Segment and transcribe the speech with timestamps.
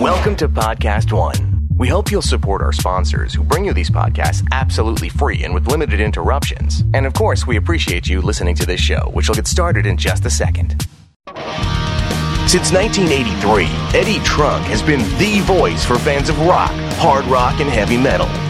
[0.00, 1.68] Welcome to Podcast One.
[1.76, 5.66] We hope you'll support our sponsors who bring you these podcasts absolutely free and with
[5.66, 6.82] limited interruptions.
[6.94, 9.98] And of course, we appreciate you listening to this show, which will get started in
[9.98, 10.86] just a second.
[12.46, 17.68] Since 1983, Eddie Trunk has been the voice for fans of rock, hard rock, and
[17.68, 18.49] heavy metal.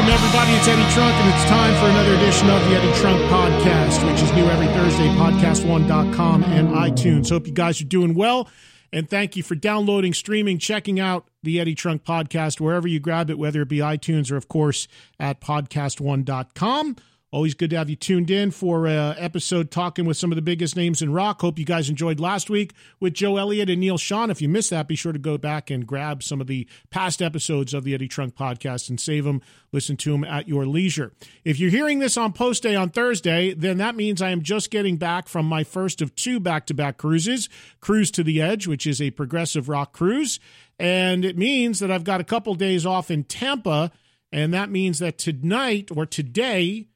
[0.00, 0.52] Welcome, everybody.
[0.52, 4.22] It's Eddie Trunk, and it's time for another edition of the Eddie Trunk Podcast, which
[4.22, 7.28] is new every Thursday, podcast1.com and iTunes.
[7.28, 8.48] Hope you guys are doing well,
[8.94, 13.28] and thank you for downloading, streaming, checking out the Eddie Trunk Podcast wherever you grab
[13.28, 16.96] it, whether it be iTunes or, of course, at podcast1.com.
[17.32, 20.42] Always good to have you tuned in for an episode talking with some of the
[20.42, 21.40] biggest names in rock.
[21.40, 24.30] Hope you guys enjoyed last week with Joe Elliott and Neil Sean.
[24.30, 27.22] If you missed that, be sure to go back and grab some of the past
[27.22, 31.12] episodes of the Eddie Trunk podcast and save them, listen to them at your leisure.
[31.44, 34.72] If you're hearing this on post day on Thursday, then that means I am just
[34.72, 37.48] getting back from my first of two back to back cruises
[37.80, 40.40] Cruise to the Edge, which is a progressive rock cruise.
[40.80, 43.92] And it means that I've got a couple days off in Tampa.
[44.32, 46.88] And that means that tonight or today,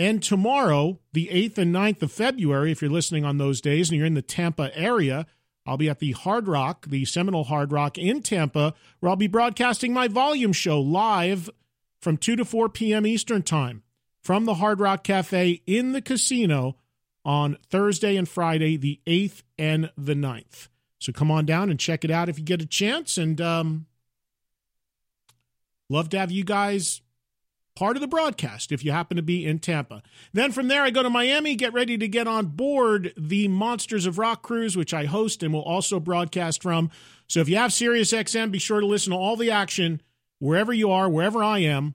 [0.00, 3.98] and tomorrow, the 8th and 9th of February, if you're listening on those days and
[3.98, 5.26] you're in the Tampa area,
[5.66, 9.26] I'll be at the Hard Rock, the Seminole Hard Rock in Tampa, where I'll be
[9.26, 11.50] broadcasting my volume show live
[12.00, 13.06] from 2 to 4 p.m.
[13.06, 13.82] Eastern Time
[14.22, 16.76] from the Hard Rock Cafe in the casino
[17.22, 20.68] on Thursday and Friday, the 8th and the 9th.
[20.98, 23.18] So come on down and check it out if you get a chance.
[23.18, 23.84] And um,
[25.90, 27.02] love to have you guys
[27.80, 30.02] part of the broadcast if you happen to be in Tampa.
[30.34, 34.04] Then from there, I go to Miami, get ready to get on board the Monsters
[34.04, 36.90] of Rock cruise, which I host and will also broadcast from.
[37.26, 40.02] So if you have Sirius XM, be sure to listen to all the action
[40.40, 41.94] wherever you are, wherever I am.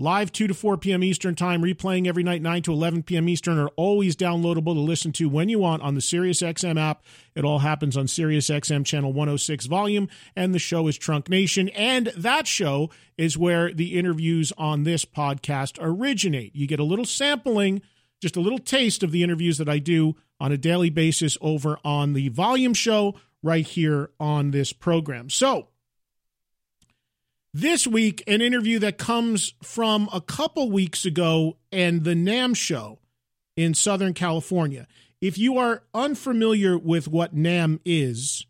[0.00, 1.04] Live 2 to 4 p.m.
[1.04, 3.28] Eastern Time, replaying every night 9 to 11 p.m.
[3.28, 7.04] Eastern, are always downloadable to listen to when you want on the SiriusXM app.
[7.34, 11.68] It all happens on SiriusXM channel 106 volume, and the show is Trunk Nation.
[11.70, 12.88] And that show
[13.18, 16.56] is where the interviews on this podcast originate.
[16.56, 17.82] You get a little sampling,
[18.22, 21.78] just a little taste of the interviews that I do on a daily basis over
[21.84, 25.28] on the volume show right here on this program.
[25.28, 25.68] So,
[27.52, 33.00] this week, an interview that comes from a couple weeks ago and the NAMM show
[33.56, 34.86] in Southern California.
[35.20, 38.46] If you are unfamiliar with what NAMM is,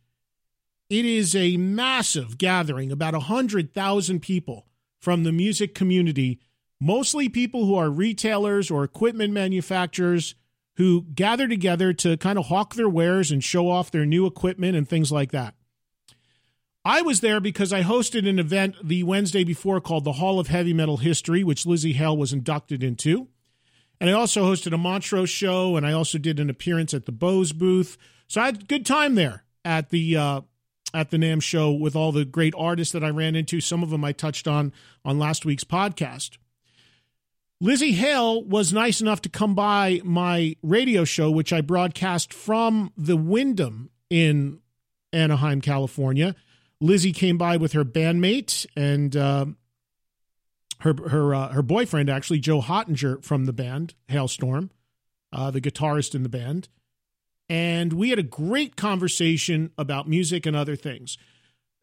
[0.88, 4.66] it is a massive gathering, about 100,000 people
[5.00, 6.40] from the music community,
[6.80, 10.34] mostly people who are retailers or equipment manufacturers
[10.76, 14.76] who gather together to kind of hawk their wares and show off their new equipment
[14.76, 15.54] and things like that.
[16.84, 20.47] I was there because I hosted an event the Wednesday before called the Hall of
[20.47, 23.28] Heavy Metal History, which Lzzy Hale was inducted into.
[24.00, 27.12] And I also hosted a Montrose show, and I also did an appearance at the
[27.12, 27.98] Bose booth.
[28.28, 30.41] So I had a good time there at the uh,
[30.94, 33.60] at the NAMM show with all the great artists that I ran into.
[33.60, 34.72] Some of them I touched on
[35.04, 36.38] on last week's podcast.
[37.62, 42.91] Lzzy Hale was nice enough to come by my radio show, which I broadcast from
[42.97, 44.60] the Wyndham in
[45.12, 46.34] Anaheim, California.
[46.82, 49.47] Lzzy came by with her bandmate and uh,
[50.80, 54.71] her her uh, her boyfriend, actually Joe Hottinger from the band Halestorm,
[55.32, 56.68] uh, the guitarist in the band,
[57.48, 61.18] and we had a great conversation about music and other things.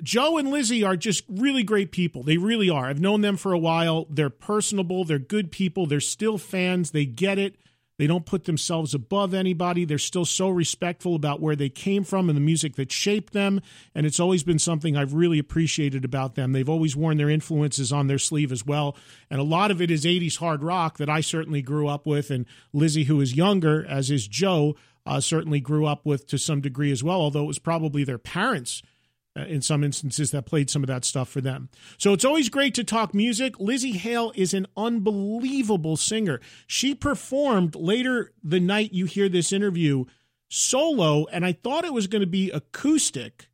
[0.04, 2.22] Joe and Lzzy are just really great people.
[2.22, 2.86] They really are.
[2.86, 4.06] I've known them for a while.
[4.10, 5.04] They're personable.
[5.04, 5.88] They're good people.
[5.88, 6.92] They're still fans.
[6.92, 7.56] They get it.
[7.98, 9.84] They don't put themselves above anybody.
[9.84, 13.62] They're still so respectful about where they came from and the music that shaped them.
[13.96, 16.52] And it's always been something I've really appreciated about them.
[16.52, 18.96] They've always worn their influences on their sleeve as well.
[19.32, 22.30] And a lot of it is 80s hard rock that I certainly grew up with.
[22.30, 24.76] And Lzzy, who is younger, as is Joe,
[25.08, 28.18] uh, certainly grew up with to some degree as well, although it was probably their
[28.18, 28.84] parents
[29.46, 31.70] in some instances that played some of that stuff for them.
[31.98, 33.56] So it's always great to talk music.
[33.58, 36.40] Lzzy Hale is an unbelievable singer.
[36.66, 40.06] She performed later the night you hear this interview
[40.50, 43.50] solo, and I thought it was going to be acoustic,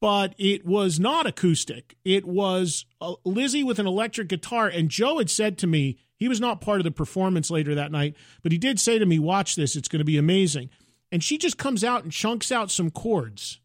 [0.00, 1.96] but it was not acoustic.
[2.04, 6.28] It was uh, Lzzy with an electric guitar, and Joe had said to me, he
[6.28, 9.18] was not part of the performance later that night, but he did say to me,
[9.18, 10.70] Watch this, it's going to be amazing.
[11.12, 13.60] And she just comes out and chunks out some chords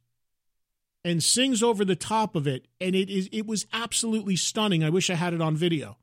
[1.03, 4.83] and sings over the top of it and it is it was absolutely stunning.
[4.83, 5.97] I wish I had it on video.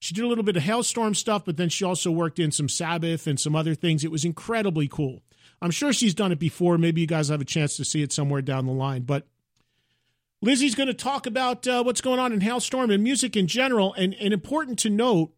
[0.00, 2.68] She did a little bit of Halestorm stuff, but then she also worked in some
[2.68, 4.04] Sabbath and some other things.
[4.04, 5.22] It was incredibly cool.
[5.60, 6.78] I'm sure she's done it before.
[6.78, 9.02] Maybe you guys have a chance to see it somewhere down the line.
[9.02, 9.26] But
[10.44, 13.92] Lzzy's going to talk about uh, what's going on in Halestorm and music in general.
[13.94, 15.32] And, and important to note,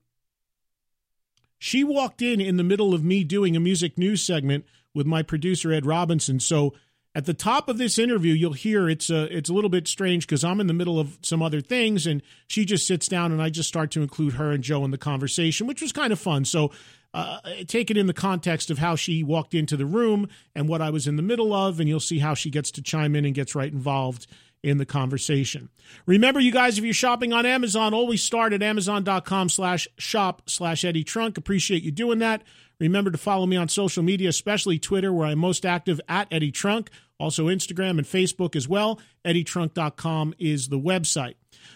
[1.58, 5.23] she walked in in the middle of me doing a music news segment with my
[5.23, 6.38] producer, Ed Robinson.
[6.38, 6.75] So
[7.14, 10.26] at the top of this interview, you'll hear it's a, it's a little bit strange
[10.26, 13.42] because I'm in the middle of some other things, and she just sits down, and
[13.42, 16.20] I just start to include her and Joe in the conversation, which was kind of
[16.20, 16.44] fun.
[16.44, 16.70] So
[17.12, 20.80] uh, take it in the context of how she walked into the room and what
[20.80, 23.24] I was in the middle of, and you'll see how she gets to chime in
[23.24, 24.28] and gets right involved
[24.62, 25.70] in the conversation.
[26.06, 30.84] Remember, you guys, if you're shopping on Amazon, always start at amazon.com slash shop slash
[30.84, 31.38] Eddie Trunk.
[31.38, 32.42] Appreciate you doing that.
[32.80, 36.50] Remember to follow me on social media, especially Twitter, where I'm most active at Eddie
[36.50, 36.90] Trunk.
[37.18, 38.98] Also, Instagram and Facebook as well.
[39.26, 41.34] EddieTrunk.com is the website.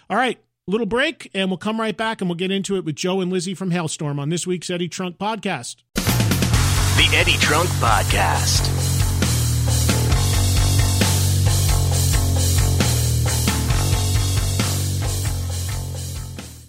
[0.08, 2.96] All right, little break, and we'll come right back and we'll get into it with
[2.96, 5.76] Joe and Lzzy from Halestorm on this week's Eddie Trunk podcast.
[5.94, 8.70] The Eddie Trunk Podcast.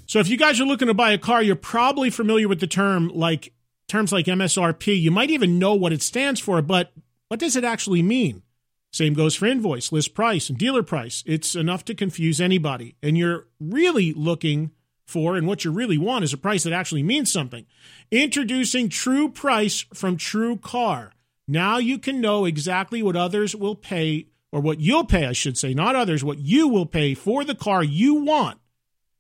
[0.07, 2.67] So if you guys are looking to buy a car, you're probably familiar with the
[2.67, 3.51] term like
[3.87, 4.99] terms like MSRP.
[4.99, 6.91] You might even know what it stands for, but
[7.27, 8.43] what does it actually mean?
[8.91, 11.23] Same goes for invoice, list price, and dealer price.
[11.25, 12.95] It's enough to confuse anybody.
[13.03, 14.71] And you're really looking
[15.05, 17.65] for, and what you really want is a price that actually means something.
[18.09, 21.11] Introducing True Price from True Car.
[21.47, 25.57] Now you can know exactly what others will pay, or what you'll pay, I should
[25.57, 28.59] say, not others, what you will pay for the car you want,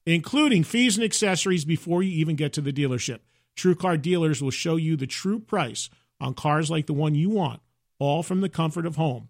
[0.05, 3.19] including fees and accessories before you even get to the dealership.
[3.55, 7.29] True Car dealers will show you the true price on cars like the one you
[7.29, 7.61] want,
[7.99, 9.29] all from the comfort of home.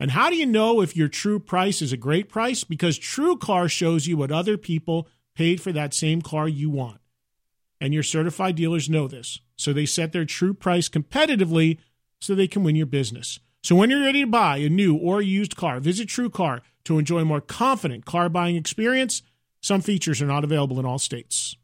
[0.00, 2.64] And how do you know if your true price is a great price?
[2.64, 7.00] Because True Car shows you what other people paid for that same car you want.
[7.80, 9.40] And your certified dealers know this.
[9.56, 11.78] So they set their true price competitively
[12.20, 13.38] so they can win your business.
[13.62, 16.98] So when you're ready to buy a new or used car, visit True Car to
[16.98, 19.22] enjoy a more confident car buying experience.
[19.60, 21.56] Some features are not available in all states.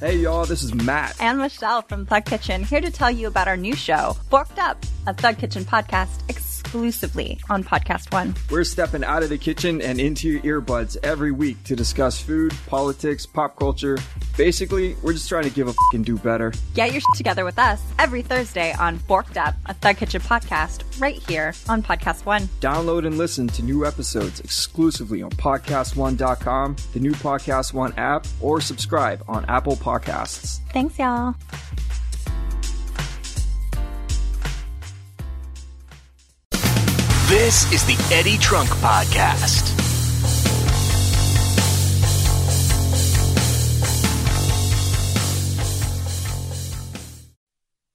[0.00, 1.14] Hey y'all, this is Matt.
[1.20, 4.84] And Michelle from Thug Kitchen here to tell you about our new show, Forked Up,
[5.06, 6.28] a Thug Kitchen podcast
[6.74, 8.34] exclusively on Podcast One.
[8.50, 12.52] We're stepping out of the kitchen and into your earbuds every week to discuss food,
[12.66, 13.96] politics, pop culture.
[14.36, 16.52] Basically, we're just trying to give a fucking do better.
[16.74, 21.00] Get your shit together with us every Thursday on Forked Up, a Thug Kitchen podcast,
[21.00, 22.42] right here on Podcast One.
[22.60, 28.60] Download and listen to new episodes exclusively on podcastone.com, the new Podcast One app, or
[28.60, 30.58] subscribe on Apple Podcasts.
[30.72, 31.36] Thanks, y'all.
[37.34, 39.74] This is the Eddie Trunk Podcast.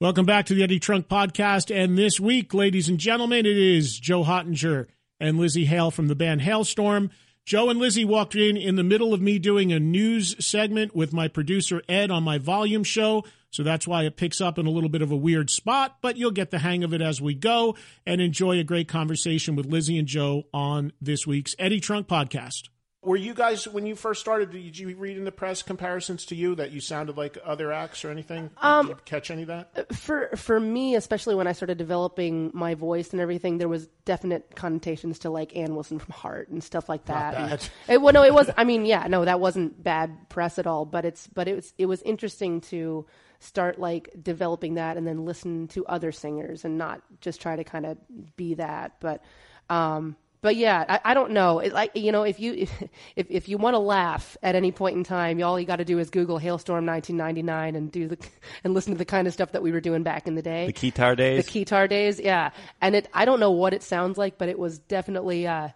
[0.02, 1.74] Welcome back to the Eddie Trunk Podcast.
[1.74, 4.88] And this week, ladies and gentlemen, it is Joe Hottinger
[5.22, 7.10] and Lzzy Hale from the band Halestorm.
[7.46, 11.14] Joe and Lzzy walked in in the middle of me doing a news segment with
[11.14, 13.24] my producer Ed on my volume show.
[13.52, 16.18] So that's why it picks up in a little bit of a weird spot, but
[16.18, 17.76] you'll get the hang of it as we go
[18.06, 22.70] and enjoy a great conversation with Lzzy and Joe on this week's Eddie Trunk podcast.
[23.02, 26.36] Were you guys, when you first started, did you read in the press comparisons to
[26.36, 28.50] you that you sounded like other acts or anything?
[28.58, 29.96] Um, did you catch any of that?
[29.96, 34.54] For for me, especially when I started developing my voice and everything, there was definite
[34.54, 37.40] connotations to like Ann Wilson from Heart and stuff like that.
[37.40, 37.70] Not bad.
[37.88, 38.52] It, well, no, it was.
[38.58, 40.84] I mean, yeah, no, that wasn't bad press at all.
[40.84, 43.06] But it's but it was it was interesting to
[43.40, 47.64] start like developing that and then listen to other singers and not just try to
[47.64, 47.98] kind of
[48.36, 48.94] be that.
[49.00, 49.24] But
[49.70, 51.60] Um, but yeah, I, I don't know.
[51.60, 52.68] It, like you know, if you
[53.16, 55.86] if if you want to laugh at any point in time, all you got to
[55.86, 58.18] do is Google Halestorm 1999 and do the
[58.64, 60.68] and listen to the kind of stuff that we were doing back in the day.
[60.68, 61.46] The Keytar days.
[61.46, 62.52] The Keytar days, yeah.
[62.82, 65.48] And it, I don't know what it sounds like, but it was definitely.
[65.48, 65.70] Uh,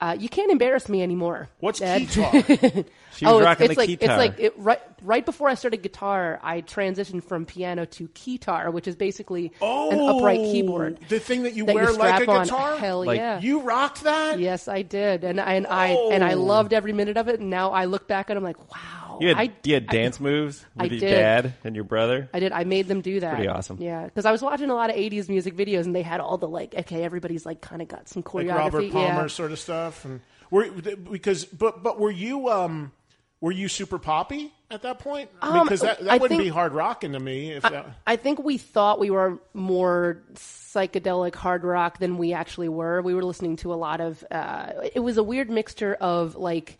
[0.00, 1.48] uh, you can't embarrass me anymore.
[1.60, 2.02] What's Dad.
[2.02, 2.86] keytar?
[3.16, 4.02] She was oh, it's, rocking it's the like Keytar.
[4.02, 8.70] it's like it, right right before I started guitar, I transitioned from piano to keytar,
[8.70, 10.98] which is basically oh, an upright keyboard.
[11.08, 12.44] The thing that you that you wear like a strap on.
[12.44, 12.76] guitar?
[12.76, 13.40] Hell Like, yeah!
[13.40, 14.38] You rocked that?
[14.38, 16.42] Yes, I did, and I and I and I Oh.
[16.42, 17.40] loved every minute of it.
[17.40, 19.92] And now I look back and I'm like, wow, you had, I, you had I-
[19.92, 21.10] dance moves I with your did.
[21.10, 22.28] dad and your brother.
[22.32, 22.52] I did.
[22.52, 23.34] I made them do that.
[23.34, 23.78] Pretty awesome.
[23.80, 26.38] Yeah, because I was watching a lot of '80s music videos, and they had all
[26.38, 28.48] the like, okay, everybody's like kind of got some choreography.
[28.48, 29.26] like Robert Palmer yeah.
[29.28, 30.04] sort of stuff.
[30.04, 30.20] And
[30.50, 32.92] were because but but were you um
[33.40, 35.30] were you super poppy at that point?
[35.42, 37.52] Um, because that, that I wouldn't be hard rocking to me.
[37.52, 42.68] If that, I think we thought we were more psychedelic hard rock than we actually
[42.68, 43.02] were.
[43.02, 44.24] We were listening to a lot of.
[44.30, 46.78] Uh, it was a weird mixture of like.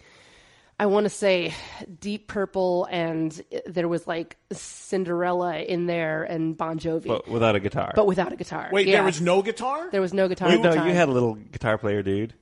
[0.79, 1.55] I want to say
[2.01, 7.61] Deep Purple, and there was like Cinderella in there, and Bon Jovi, But without a
[7.61, 7.93] guitar.
[7.97, 8.69] but without a guitar.
[8.73, 8.97] wait, Yeah.
[8.97, 9.89] there was no guitar.
[9.91, 10.49] there was no guitar.
[10.51, 10.87] Wait, no, time.
[10.89, 12.35] you had a little guitar player, dude.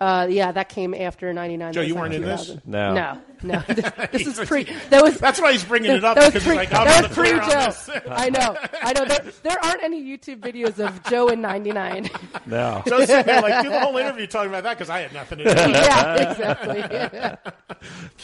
[0.00, 1.72] Uh, yeah, that came after '99.
[1.72, 2.52] Joe, you was weren't in this?
[2.64, 2.94] No.
[2.94, 3.58] No, no.
[4.12, 4.64] this is pre.
[4.90, 6.54] That was That's why he's bringing it up that was because pre.
[6.54, 7.86] like, I'm that was pre clear on this.
[7.86, 8.00] Joe.
[8.08, 8.56] I know.
[8.80, 9.04] I know.
[9.06, 12.10] There, there aren't any YouTube videos of Joe in '99.
[12.46, 12.82] No.
[12.86, 15.38] Joe's sitting there like, do the whole interview talking about that because I had nothing
[15.38, 15.50] to do.
[15.50, 15.70] with it.
[15.70, 17.52] yeah, exactly.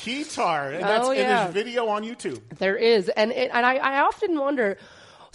[0.04, 0.70] Guitar.
[0.70, 1.42] And, that's, Oh, and yeah.
[1.44, 2.40] there's video on YouTube.
[2.58, 4.78] There is, and it, and I, I often wonder.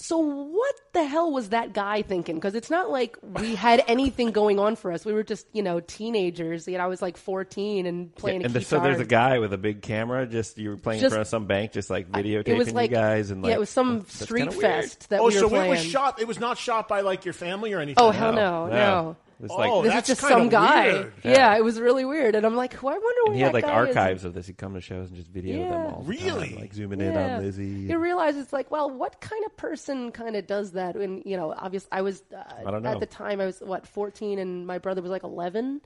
[0.01, 2.36] So what the hell was that guy thinking?
[2.36, 5.06] Because it's not like we had anything going on for us.
[5.06, 6.68] We were just you know teenagers.
[6.68, 9.39] You know, I was like 14 and playing and a there- so there's a guy
[9.39, 10.25] with a big camera.
[10.25, 12.72] Just you were playing Just- in front of some bank, just like videotaping It was
[12.72, 14.62] like you guys, and like yeah, it was some street kinda weird.
[14.84, 16.20] fest that Oh, we so were it was shot.
[16.22, 18.01] It was not shot by like your family or anything.
[18.03, 19.15] Oh hell no, no.
[19.27, 20.91] It's Oh, like This is that's just some guy.
[20.93, 21.13] weird.
[21.24, 21.55] Yeah.
[21.58, 23.53] it was really weird, and I'm like, well, I wonder where and he had that
[23.53, 23.88] like guy is.
[23.96, 24.48] archives of this.
[24.48, 25.91] He'd come to shows and just video them Yeah.
[25.93, 26.01] all.
[26.01, 26.50] the Really?
[26.50, 27.88] time, like zooming in on Lzzy.
[27.89, 30.96] You realize it's like, well, what kind of person kind of does that?
[30.96, 32.89] And you know, obviously, I was uh, I don't know.
[32.91, 35.81] at the time I was what 14, and my brother was like 11.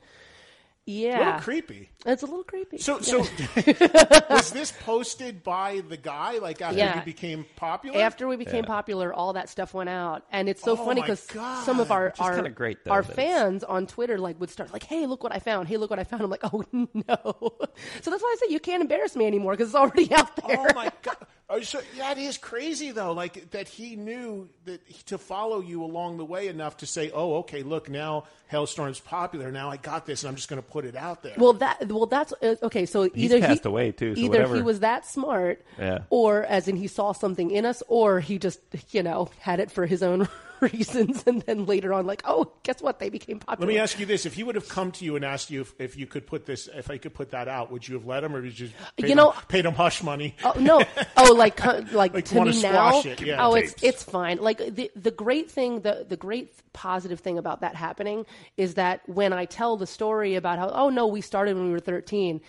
[0.86, 1.88] A Yeah, little creepy.
[2.04, 2.76] it's a little creepy.
[2.78, 3.20] So, so
[4.30, 6.38] was this posted by the guy?
[6.38, 6.98] Like after Yeah.
[6.98, 8.00] you became popular?
[8.00, 11.20] after we became popular, all that stuff went out, and it's so Oh funny because
[11.64, 14.72] some of our our, great, though, our that it's- fans on Twitter like would start
[14.74, 15.68] like, "Hey, look what I found!
[15.68, 17.56] Hey, look what I found!" I'm like, "Oh no!"
[18.02, 20.48] So that's why I say you can't embarrass me anymore because it's already out oh
[20.48, 20.66] there.
[20.70, 21.16] Oh my god!
[21.48, 23.12] Oh, so that is crazy though.
[23.12, 27.36] Like that he knew that to follow you along the way enough to say, "Oh,
[27.36, 29.50] okay, look now, Halestorm's popular.
[29.50, 31.88] Now I got this, and I'm just going to put it out there." Well, that
[31.88, 32.86] well, that's uh, okay.
[32.86, 36.00] So either passed he, away, too, so either he was that smart, Yeah.
[36.10, 39.70] or as in he saw something in us, or he just you know had it
[39.70, 40.28] for his own
[40.72, 42.98] reasons, and then later on, like, oh, guess what?
[42.98, 43.66] They became popular.
[43.68, 45.60] Let me ask you this: If he would have come to you and asked you
[45.62, 48.06] if, if you could put this, if I could put that out, would you have
[48.06, 50.34] let him, or did you You him, know- paid him hush money?
[50.44, 50.82] Oh no!
[51.16, 52.90] Oh, like like, Like to me now.
[53.00, 53.46] squash it, yeah.
[53.46, 54.38] oh, it's it's fine.
[54.38, 59.00] Like the the great thing, the the great positive thing about that happening is that
[59.08, 62.40] when I tell the story about how oh no, we started when we were thirteen.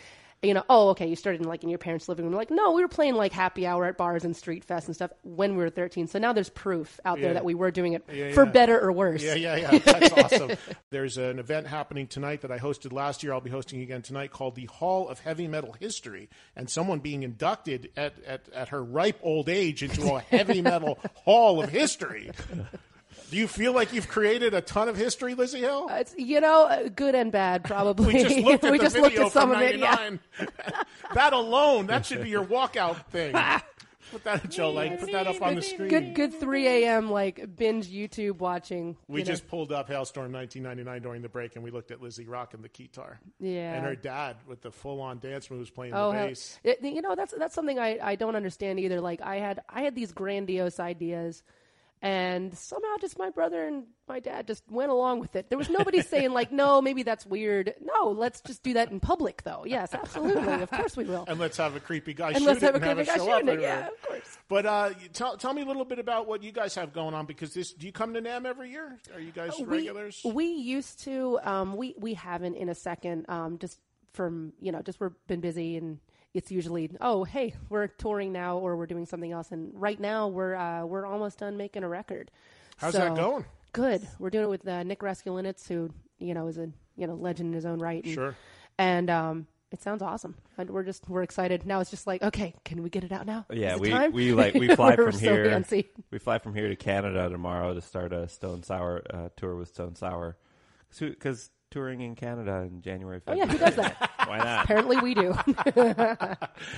[0.46, 2.34] You know, oh okay, you started in like in your parents' living room.
[2.36, 5.12] Like no, we were playing like happy hour at bars and street fest and stuff
[5.24, 6.08] when we were thirteen.
[6.08, 7.26] So now there's proof out Yeah.
[7.26, 8.52] there that we were doing it Yeah, for yeah.
[8.52, 9.24] better or worse.
[9.24, 9.78] Yeah, yeah, yeah.
[9.80, 10.52] That's awesome.
[10.92, 13.34] There's an event happening tonight that I hosted last year.
[13.34, 17.24] I'll be hosting again tonight called the Hall of Heavy Metal History, and someone being
[17.24, 22.32] inducted at, at, at her ripe old age into a heavy metal Hall of History.
[23.32, 25.88] Do you feel like you've created a ton of history, Lzzy Hale?
[25.92, 28.14] It's you know uh, good and bad probably.
[28.16, 29.78] We just looked at We just looked at some of it.
[29.80, 29.92] Yeah.
[29.96, 30.20] 99.
[31.16, 33.36] that alone, that should be your walkout thing.
[34.12, 35.90] Put that, Joe, like, put that up on the screen.
[35.90, 37.10] Good good 3 a.m.
[37.10, 38.96] like binge YouTube watching.
[39.08, 39.32] We you know.
[39.32, 42.70] just pulled up Halestorm 1999 during the break, and we looked at Lzzy rocking the
[42.70, 43.20] guitar.
[43.40, 43.74] Yeah.
[43.74, 46.60] And her dad with the full-on dance moves playing Oh, the bass.
[46.64, 49.02] it- you know that's that's something I, I don't understand either.
[49.02, 51.42] Like I had I had these grandiose ideas,
[52.02, 55.50] and somehow just my brother and my dad just went along with it.
[55.50, 57.74] There was nobody saying like, no, maybe that's weird.
[57.82, 59.64] No, let's just do that in public, though.
[59.66, 61.26] Yes, absolutely, of course we will.
[61.28, 63.12] And let's have a creepy guy And shoot let's it have a and have creepy
[63.12, 63.62] guy show up shooting it.
[63.62, 64.38] Yeah, of course.
[64.48, 67.26] But uh, tell, tell me a little bit about what you guys have going on
[67.26, 67.74] because this.
[67.74, 69.00] Do you come to NAMM every year?
[69.14, 70.22] Are you guys we, regulars?
[70.24, 71.40] We used to.
[71.44, 73.26] Um, we we haven't in a second.
[73.30, 73.80] Um, just
[74.14, 76.00] from you know, just we've been busy and.
[76.36, 80.28] It's usually oh hey we're touring now or we're doing something else and right now
[80.28, 82.30] we're uh, we're almost done making a record.
[82.78, 83.46] How's that going?
[83.72, 84.06] Good.
[84.20, 85.90] We're doing it with uh, Nick Raskulinecz, who
[86.20, 88.04] you know is a you know legend in his own right.
[88.04, 88.36] And, Sure.
[88.78, 90.36] And um, it sounds awesome.
[90.58, 91.66] And we're just we're excited.
[91.66, 93.46] Now it's just like okay, can we get it out now?
[93.50, 94.12] Yeah, Is it we time?
[94.12, 95.46] we like we fly from so here.
[95.48, 95.88] antsy.
[96.12, 99.70] We fly from here to Canada tomorrow to start a Stone Sour uh, tour with
[99.70, 100.36] Stone Sour,
[101.00, 103.22] because touring in Canada in January.
[103.26, 104.12] Oh yeah, who does that?
[104.28, 104.64] Why not?
[104.66, 105.34] Apparently we do.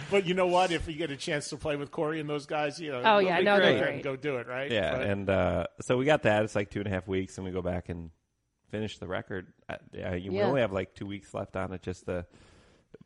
[0.10, 0.72] But you know what?
[0.72, 3.18] If you get a chance to play with Corey and those guys, you know, Oh,
[3.20, 3.74] yeah, be no, great.
[3.74, 4.04] they're great.
[4.04, 4.72] Go do it, right?
[4.72, 6.44] Yeah, But- and uh, so we got that.
[6.44, 8.12] It's like two and a half weeks, and we go back and
[8.70, 9.48] finish the record.
[9.70, 10.46] Uh, yeah, you we Yeah.
[10.48, 12.26] only have like two weeks left on it, just the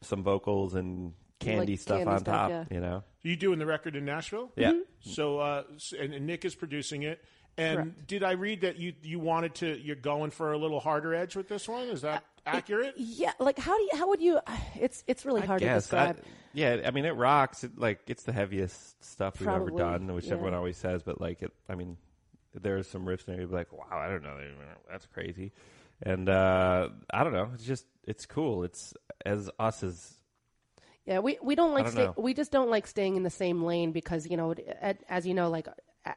[0.01, 2.49] some vocals and candy Like stuff candy on stuff, top.
[2.49, 2.63] yeah.
[2.71, 4.51] You know, you doing the record in Nashville?
[4.55, 4.73] yeah.
[5.01, 5.63] So, uh,
[5.99, 7.23] and, and Nick is producing it.
[7.57, 8.07] And Correct.
[8.07, 9.77] did I read that you you wanted to?
[9.79, 11.89] You're going for a little harder edge with this one.
[11.89, 12.93] Is that accurate?
[12.97, 13.89] yeah, like how do you?
[13.93, 14.39] How would you?
[14.79, 15.91] It's it's really hard to Guess.
[15.93, 16.25] I- describe.
[16.53, 17.63] yeah, I mean it rocks.
[17.63, 20.33] It, like it's the heaviest stuff we've ever done, which yeah.
[20.33, 21.03] everyone always says.
[21.03, 21.97] But like it, I mean,
[22.53, 23.39] there's some riffs there.
[23.39, 24.37] You'd be like, wow, I don't know,
[24.89, 25.51] that's crazy.
[26.03, 27.49] And uh, I don't know.
[27.53, 28.63] It's just it's cool.
[28.63, 28.93] It's
[29.25, 30.15] as us as
[31.05, 33.63] Yeah, we, we don't like don't stay, we just don't like staying in the same
[33.63, 35.67] lane because you know at, as you know like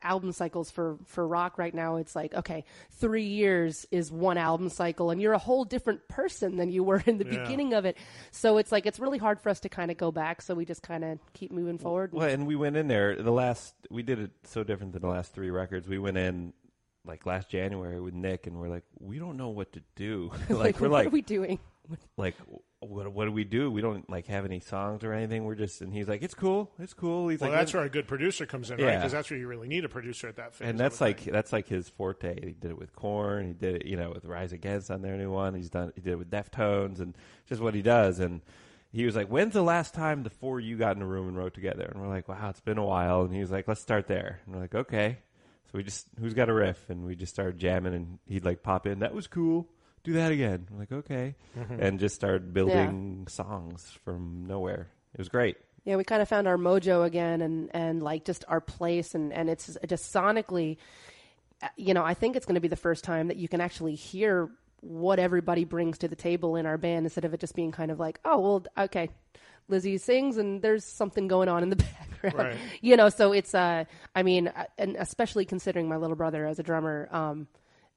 [0.03, 4.69] album cycles for for rock right now it's like okay three years is one album
[4.71, 7.43] cycle and you're a whole different person than you were in the Yeah.
[7.43, 7.99] beginning of it
[8.31, 10.65] so it's like it's really hard for us to kind of go back so we
[10.65, 13.75] just kind of keep moving forward Well, and we went in there the last.
[13.91, 15.87] We did it so different than the last three records.
[15.89, 16.53] We went in
[17.05, 20.31] like last January with Nick, and we're like, we don't know what to do.
[20.49, 21.59] like, we're what like, what are we doing
[22.17, 22.35] like,
[22.89, 23.71] what what do we do?
[23.71, 25.45] We don't like have any songs or anything.
[25.45, 27.29] We're just, and he's like, it's cool, it's cool.
[27.29, 28.97] He's Well, like, that's where a good producer comes in, right?
[28.97, 30.69] Because that's where you really need a producer at that phase.
[30.69, 31.33] and that's like think.
[31.33, 32.35] that's like his forte.
[32.35, 33.47] He did it with Korn.
[33.47, 35.55] He did it, you know, with Rise Against on their new one.
[35.55, 35.93] He's done.
[35.95, 37.17] He did it with Deftones, and
[37.49, 38.21] just what he does.
[38.21, 38.41] And
[38.93, 41.29] he was like, "When's the last time the four of you got in a room
[41.29, 43.67] and wrote together?" And we're like, "Wow, it's been a while." And he was like,
[43.67, 45.19] "Let's start there." And we're like, "Okay."
[45.67, 48.63] So we just who's got a riff, and we just started jamming, and he'd like
[48.63, 49.01] pop in.
[49.01, 49.67] That was cool.
[50.05, 50.67] Do that again.
[50.71, 51.35] I'm like, okay,
[51.81, 54.89] and just started building songs from nowhere.
[55.15, 55.57] It was great.
[55.85, 59.33] Yeah, we kind of found our mojo again, and and like just our place, and
[59.33, 60.77] and it's just sonically,
[61.63, 63.61] uh, you know, I think it's going to be the first time that you can
[63.61, 67.55] actually hear what everybody brings to the table in our band instead of it just
[67.55, 69.09] being kind of like, oh well, okay,
[69.71, 71.77] Lzzy sings and there's something going on in the
[72.23, 72.57] background, Right.
[72.83, 73.09] you know.
[73.09, 77.09] So it's, uh, I mean, uh, and especially considering my little brother as a drummer,
[77.11, 77.47] um,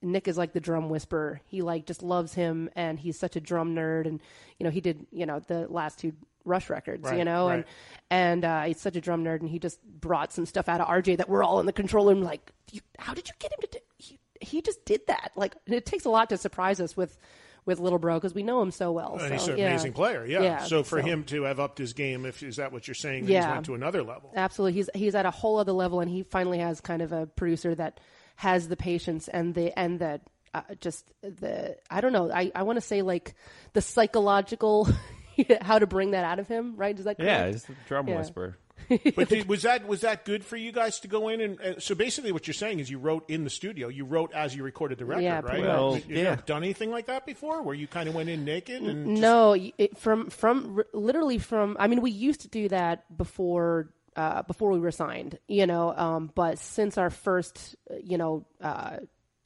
[0.01, 1.41] Nick is like the drum whisperer.
[1.45, 4.05] He like just loves him, and he's such a drum nerd.
[4.07, 4.21] And
[4.59, 6.13] you know, he did you know the last two
[6.45, 7.73] Rush records, Right, you know, and right.
[8.09, 10.87] and uh, he's such a drum nerd, and he just brought some stuff out of
[10.87, 13.57] Arejay that we're all in the control room like, you, how did you get him
[13.61, 13.67] to?
[13.67, 15.31] do he, he just did that.
[15.35, 17.17] Like, it takes a lot to surprise us with
[17.65, 19.17] with little bro because we know him so well.
[19.19, 19.67] And he's so, an yeah.
[19.67, 20.41] amazing player, yeah.
[20.41, 22.95] Yeah, so for so- him to have upped his game, if is that what you're
[22.95, 23.25] saying?
[23.25, 23.51] that He's Yeah.
[23.55, 24.31] went to another level.
[24.35, 27.25] Absolutely, he's he's at a whole other level, and he finally has kind of a
[27.25, 27.99] producer that
[28.37, 30.21] has the patience and the and the
[30.53, 32.31] uh, just the I don't know.
[32.31, 33.35] I I want to say like
[33.73, 34.87] the psychological
[35.61, 36.75] how to bring that out of him.
[36.77, 36.97] Right?
[36.97, 37.29] Is that correct?
[37.29, 38.17] Yeah, he's a drum Yeah.
[38.17, 38.57] whisperer.
[39.15, 41.79] But did, was that was that good for you guys to go in and uh,
[41.79, 44.63] so basically what you're saying is you wrote in the studio, you wrote as you
[44.63, 45.45] recorded the record, Yeah, right?
[45.45, 46.37] pretty Well, Have you yeah.
[46.45, 49.73] done anything like that before, where you kind of went in naked and No, y-
[49.79, 51.75] it, from from literally from.
[51.79, 55.95] I mean, we used to do that before uh, before we were signed, you know.
[55.95, 58.97] Um, but since our first, you know, uh,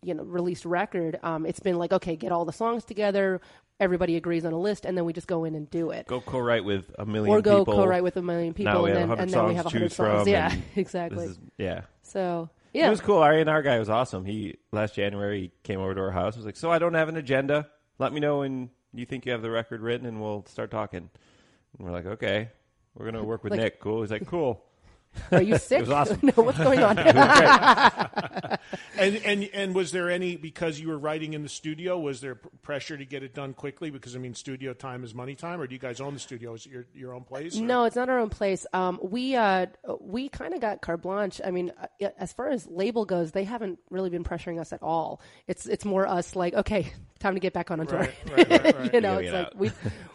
[0.02, 3.42] you know, released record, um, it's been like okay, get all the songs together.
[3.80, 6.08] Everybody agrees on a list, and then we just go in and do it.
[6.08, 7.74] Go co-write with a million or go people.
[7.76, 9.66] co-write with a million people, now we and have then 100 and then we have
[9.66, 10.24] to hundred choose songs.
[10.24, 11.28] from, Yeah, and exactly.
[11.28, 11.82] This is, yeah.
[12.04, 13.18] so yeah, It was cool.
[13.18, 14.24] Our A&R guy was awesome.
[14.24, 16.36] He last January he came over to our house.
[16.36, 17.68] He was like, "So I don't have an agenda.
[18.00, 21.10] Let me know when you think you have the record written, and we'll start talking."
[21.78, 22.50] And we're like, "Okay,
[22.95, 24.01] we're gonna work with Like- Nick." Cool.
[24.01, 24.62] He's like, "Cool."
[25.34, 25.80] are you sick?
[25.80, 26.19] it was awesome.
[26.23, 26.97] no, what's going on?
[28.97, 31.99] and and and was there any because you were writing in the studio?
[31.99, 33.89] Was there pressure to get it done quickly?
[33.89, 36.54] Because I mean, studio time is money time, or do you guys own the studio?
[36.54, 37.58] Is it your your own place?
[37.58, 38.65] or- No, it's not our own place.
[38.73, 39.67] Um, we uh,
[39.99, 41.41] we kind of got carte blanche.
[41.43, 44.82] I mean, uh, as far as label goes, they haven't really been pressuring us at
[44.82, 45.21] all.
[45.47, 47.99] It's it's more us like, okay, time to get back on a tour.
[47.99, 48.93] Right, right, right, right.
[48.93, 49.56] you know, Yeah, it's get like out.
[49.58, 49.71] we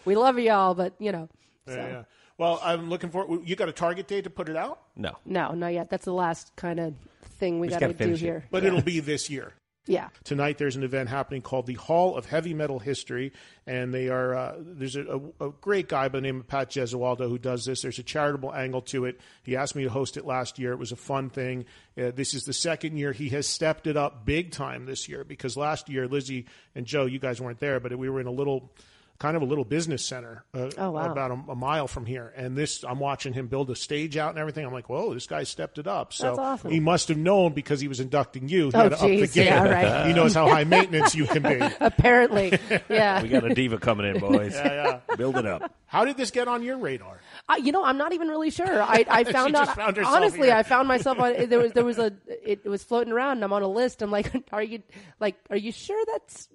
[0.06, 1.28] we love y'all, but you know,
[1.66, 1.74] so.
[1.74, 2.02] Yeah, yeah.
[2.38, 3.40] Well, I'm looking for.
[3.44, 5.12] You got a target date to put it out, No.
[5.24, 5.88] no, not yet.
[5.90, 6.94] That's the last kind of
[7.38, 8.18] thing we just got to do it.
[8.20, 8.44] here.
[8.50, 9.52] but it'll be this year.
[9.88, 13.32] Yeah, Tonight, there's an event happening called the Hall of Heavy Metal History,
[13.68, 16.70] and they are uh, there's a, a, a great guy by the name of Pat
[16.70, 17.82] Gesualdo who does this.
[17.82, 19.20] There's a charitable angle to it.
[19.44, 20.72] He asked me to host it last year.
[20.72, 21.66] It was a fun thing.
[21.96, 25.22] Uh, this is the second year he has stepped it up big time this year
[25.22, 28.32] because last year Lzzy and Joe, you guys weren't there, but we were in a
[28.32, 28.72] little.
[29.18, 31.10] Kind of a little business center uh, Oh, wow.
[31.10, 34.30] about a, a mile from here, and this I'm watching him build a stage out
[34.30, 34.66] and everything.
[34.66, 36.12] I'm like, whoa, this guy stepped it up.
[36.12, 36.70] So That's awesome.
[36.70, 38.66] he must have known because he was inducting you.
[38.66, 39.32] He Oh, had to up the geez.
[39.34, 39.46] game.
[39.46, 40.06] Yeah, right.
[40.08, 41.58] He knows how high maintenance you can be.
[41.80, 42.58] apparently,
[42.90, 43.22] yeah.
[43.22, 44.52] We got a diva coming in, boys.
[44.54, 45.72] Yeah, Yeah, Build it up.
[45.88, 47.20] How did this get on your radar?
[47.48, 48.82] I, you know, I'm not even really sure.
[48.82, 49.76] I, I found out.
[49.76, 50.56] found honestly, here.
[50.56, 53.38] I found myself on there was there was a it, it was floating around.
[53.38, 54.02] and I'm on a list.
[54.02, 54.82] I'm like, are you
[55.20, 56.48] like, are you sure that's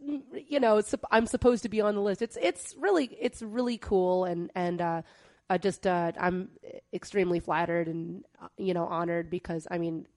[0.48, 2.22] you know I'm supposed to be on the list?
[2.22, 5.02] It's it's really it's really cool and and uh,
[5.50, 6.50] I just uh, I'm
[6.94, 10.08] extremely flattered and uh, you know honored because I mean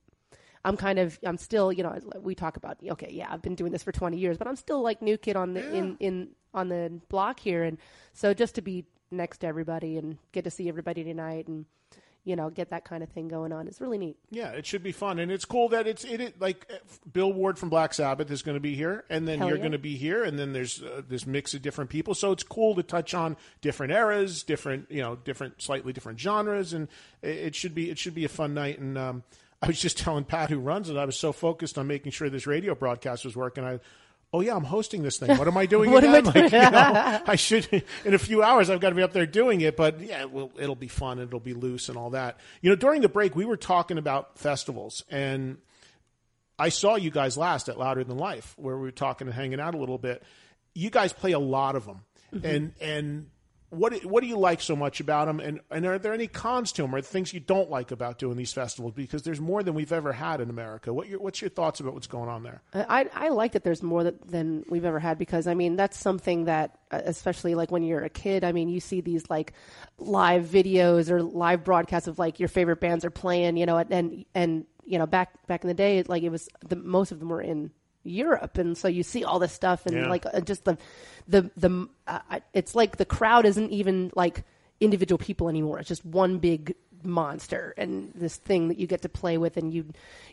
[0.64, 3.70] I'm kind of I'm still you know we talk about okay yeah I've been doing
[3.70, 6.68] this for 20 years but I'm still like new kid on the in in on
[6.68, 7.78] the block here and
[8.12, 11.66] so just to be next to everybody and get to see everybody tonight and
[12.24, 14.16] you know get that kind of thing going on is really neat.
[14.30, 16.76] Yeah, it should be fun, and it's cool that it's it, it like uh,
[17.12, 19.62] Bill Ward from Black Sabbath is going to be here, and then Hell you're yeah.
[19.62, 22.14] going to be here, and then there's uh, this mix of different people.
[22.14, 26.72] So it's cool to touch on different eras, different you know, different slightly different genres,
[26.72, 26.88] and
[27.22, 28.78] it, it should be it should be a fun night.
[28.78, 29.22] And um,
[29.62, 32.30] I was just telling Pat who runs it, I was so focused on making sure
[32.30, 33.64] this radio broadcast was working.
[33.64, 33.80] I
[34.34, 35.38] Oh yeah, I'm hosting this thing.
[35.38, 36.24] What am I doing What am I again?
[36.24, 38.68] Like, you know, I should in a few hours.
[38.68, 41.20] I've got to be up there doing it, but yeah, well, it'll be fun.
[41.20, 42.40] It'll be loose and all that.
[42.60, 45.58] You know, during the break, we were talking about festivals, and
[46.58, 49.60] I saw you guys last at Louder Than Life, where we were talking and hanging
[49.60, 50.24] out a little bit.
[50.74, 52.00] You guys play a lot of them,
[52.34, 52.44] mm-hmm.
[52.44, 53.30] and and
[53.70, 55.40] what what do you like so much about them?
[55.40, 58.36] And and are there any cons to them, or things you don't like about doing
[58.36, 58.92] these festivals?
[58.94, 60.92] Because there's more than we've ever had in America.
[60.92, 62.62] What your, what's your thoughts about what's going on there?
[62.72, 65.98] I, I like that there's more that, than we've ever had because I mean that's
[65.98, 69.52] something that uh, especially like when you're a kid I mean you see these like
[69.98, 74.24] live videos or live broadcasts of like your favorite bands are playing you know and,
[74.34, 77.28] and you know back back in the day like it was the most of them
[77.28, 77.70] were in
[78.04, 78.58] Europe.
[78.58, 80.08] And so you see all this stuff and Yeah.
[80.08, 80.78] like uh, just the
[81.26, 84.44] the the uh, it's like the crowd isn't even like
[84.80, 85.78] individual people anymore.
[85.78, 86.74] It's just one big
[87.06, 89.84] monster and this thing that you get to play with and you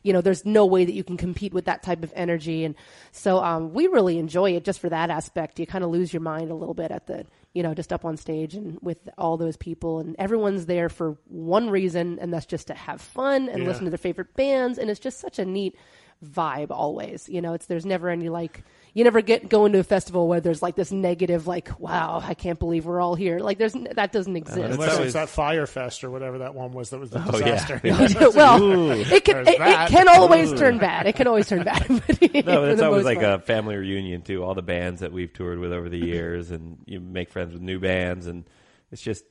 [0.03, 2.63] you know there's no way that you can compete with that type of energy.
[2.63, 2.75] And
[3.11, 5.59] so um, we really enjoy it just for that aspect.
[5.59, 8.05] You kind of lose your mind a little bit at the you know just up
[8.05, 9.99] on stage and with all those people.
[9.99, 13.67] And everyone's there for one reason and that's just to have fun and Yeah.
[13.67, 14.77] listen to their favorite bands.
[14.77, 15.75] And it's just such a neat
[16.23, 19.83] vibe always you know it's there's never any like you never get going to a
[19.83, 23.57] festival where there's like this negative like wow i can't believe we're all here like
[23.57, 26.73] there's that doesn't exist It's Unless always- it's that Fyre Fest or whatever that one
[26.73, 27.65] was that was the Oh, yeah.
[27.65, 27.81] disaster.
[28.35, 31.07] well, it can it, it can always turn bad.
[31.07, 31.89] It can always turn bad.
[31.89, 33.39] No, for but it's always like part.
[33.41, 34.43] a family reunion too.
[34.43, 37.61] All the bands that we've toured with over the years, and you make friends with
[37.61, 38.45] new bands, and
[38.91, 39.23] it's just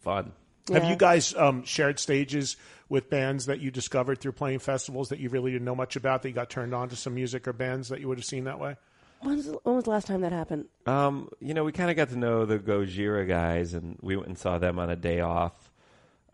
[0.00, 0.32] fun.
[0.72, 2.56] Have you guys um, shared stages
[2.88, 6.22] with bands that you discovered through playing festivals that you really didn't know much about
[6.22, 8.44] that you got turned on to some music or bands that you would have seen
[8.44, 8.76] that way?
[9.20, 10.66] When's the- when was the last time that happened?
[10.86, 14.28] Um, you know, we kind of got to know the Gojira guys, and we went
[14.28, 15.70] and saw them on a day off.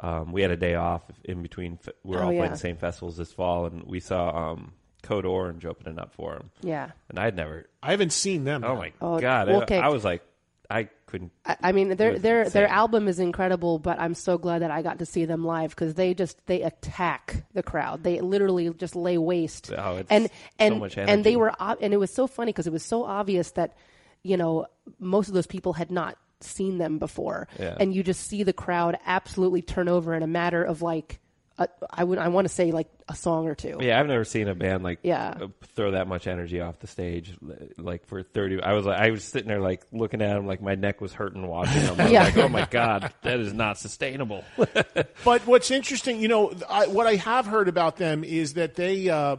[0.01, 1.79] Um, we had a day off in between.
[1.87, 2.41] f- We We're Oh, all yeah.
[2.41, 6.35] playing the same festivals this fall, and we saw um, Code Orange opening up for
[6.35, 6.51] them.
[6.63, 6.91] Yeah.
[7.09, 7.67] And I'd never.
[7.83, 8.65] I haven't seen them.
[8.65, 9.49] Oh my Oh, god!
[9.49, 9.79] well, I- okay.
[9.79, 10.23] I, was like,
[10.69, 11.33] I couldn't.
[11.47, 14.83] I, I mean, their their their album is incredible, but I'm so glad that I
[14.83, 18.03] got to see them live because they just they attack the crowd.
[18.03, 19.73] They literally just lay waste.
[19.77, 22.67] Oh, it's and so and much and they were and it was so funny because
[22.67, 23.77] it was so obvious that
[24.25, 24.67] you know
[24.99, 27.77] most of those people had not seen them before, Yeah.
[27.79, 31.21] and you just see the crowd absolutely turn over in a matter of like.
[31.57, 32.19] A, I would.
[32.19, 33.79] I want to say like a song or two.
[33.81, 35.35] Yeah, I've never seen a band like Yeah.
[35.41, 37.33] uh, throw that much energy off the stage.
[37.79, 40.61] Like for thirty, I was like, I was sitting there like looking at them, like
[40.61, 42.01] my neck was hurting watching them.
[42.01, 42.23] I was Yeah.
[42.25, 44.43] like, oh my god, that is not sustainable.
[45.25, 49.09] But what's interesting, you know, I, what I have heard about them is that they,
[49.09, 49.37] uh,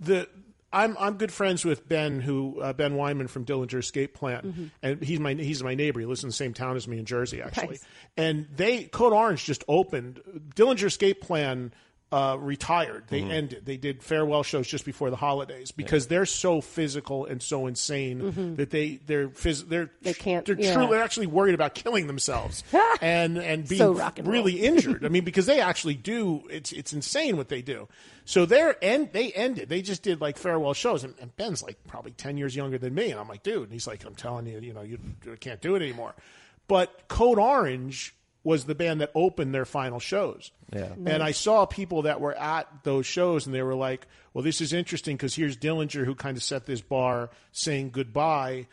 [0.00, 0.28] the,
[0.76, 5.02] I'm I'm good friends with Ben, who uh, Ben Weinman from Dillinger Escape Plan, and
[5.02, 6.00] he's my he's my neighbor.
[6.00, 7.68] He lives in the same town as me in Jersey, actually.
[7.68, 7.84] Nice.
[8.18, 10.20] And they Code Orange just opened.
[10.54, 11.72] Dillinger Escape Plan
[12.12, 13.02] uh, retired.
[13.08, 13.66] They ended.
[13.66, 18.54] They did farewell shows just before the holidays because they're so physical and so insane
[18.56, 20.72] that they they're phys- they're They can't- they're yeah.
[20.74, 22.62] truly they're actually worried about killing themselves
[23.00, 25.04] and and being So and really injured.
[25.04, 26.44] I mean, because they actually do.
[26.48, 27.88] It's it's insane what they do.
[28.24, 29.10] So they're end.
[29.12, 29.68] They ended.
[29.68, 32.94] They just did like farewell shows, and, and Ben's like probably ten years younger than
[32.94, 33.64] me, and I'm like, dude.
[33.64, 34.98] And he's like, I'm telling you, you know, you
[35.40, 36.14] can't do it anymore.
[36.68, 38.14] But Code Orange
[38.46, 40.52] was the band that opened their final shows.
[40.72, 40.92] Yeah.
[41.04, 44.60] And I saw people that were at those shows, and they were like, "Well, this
[44.60, 48.68] is interesting because here's Dillinger who kind of set this bar, saying goodbye."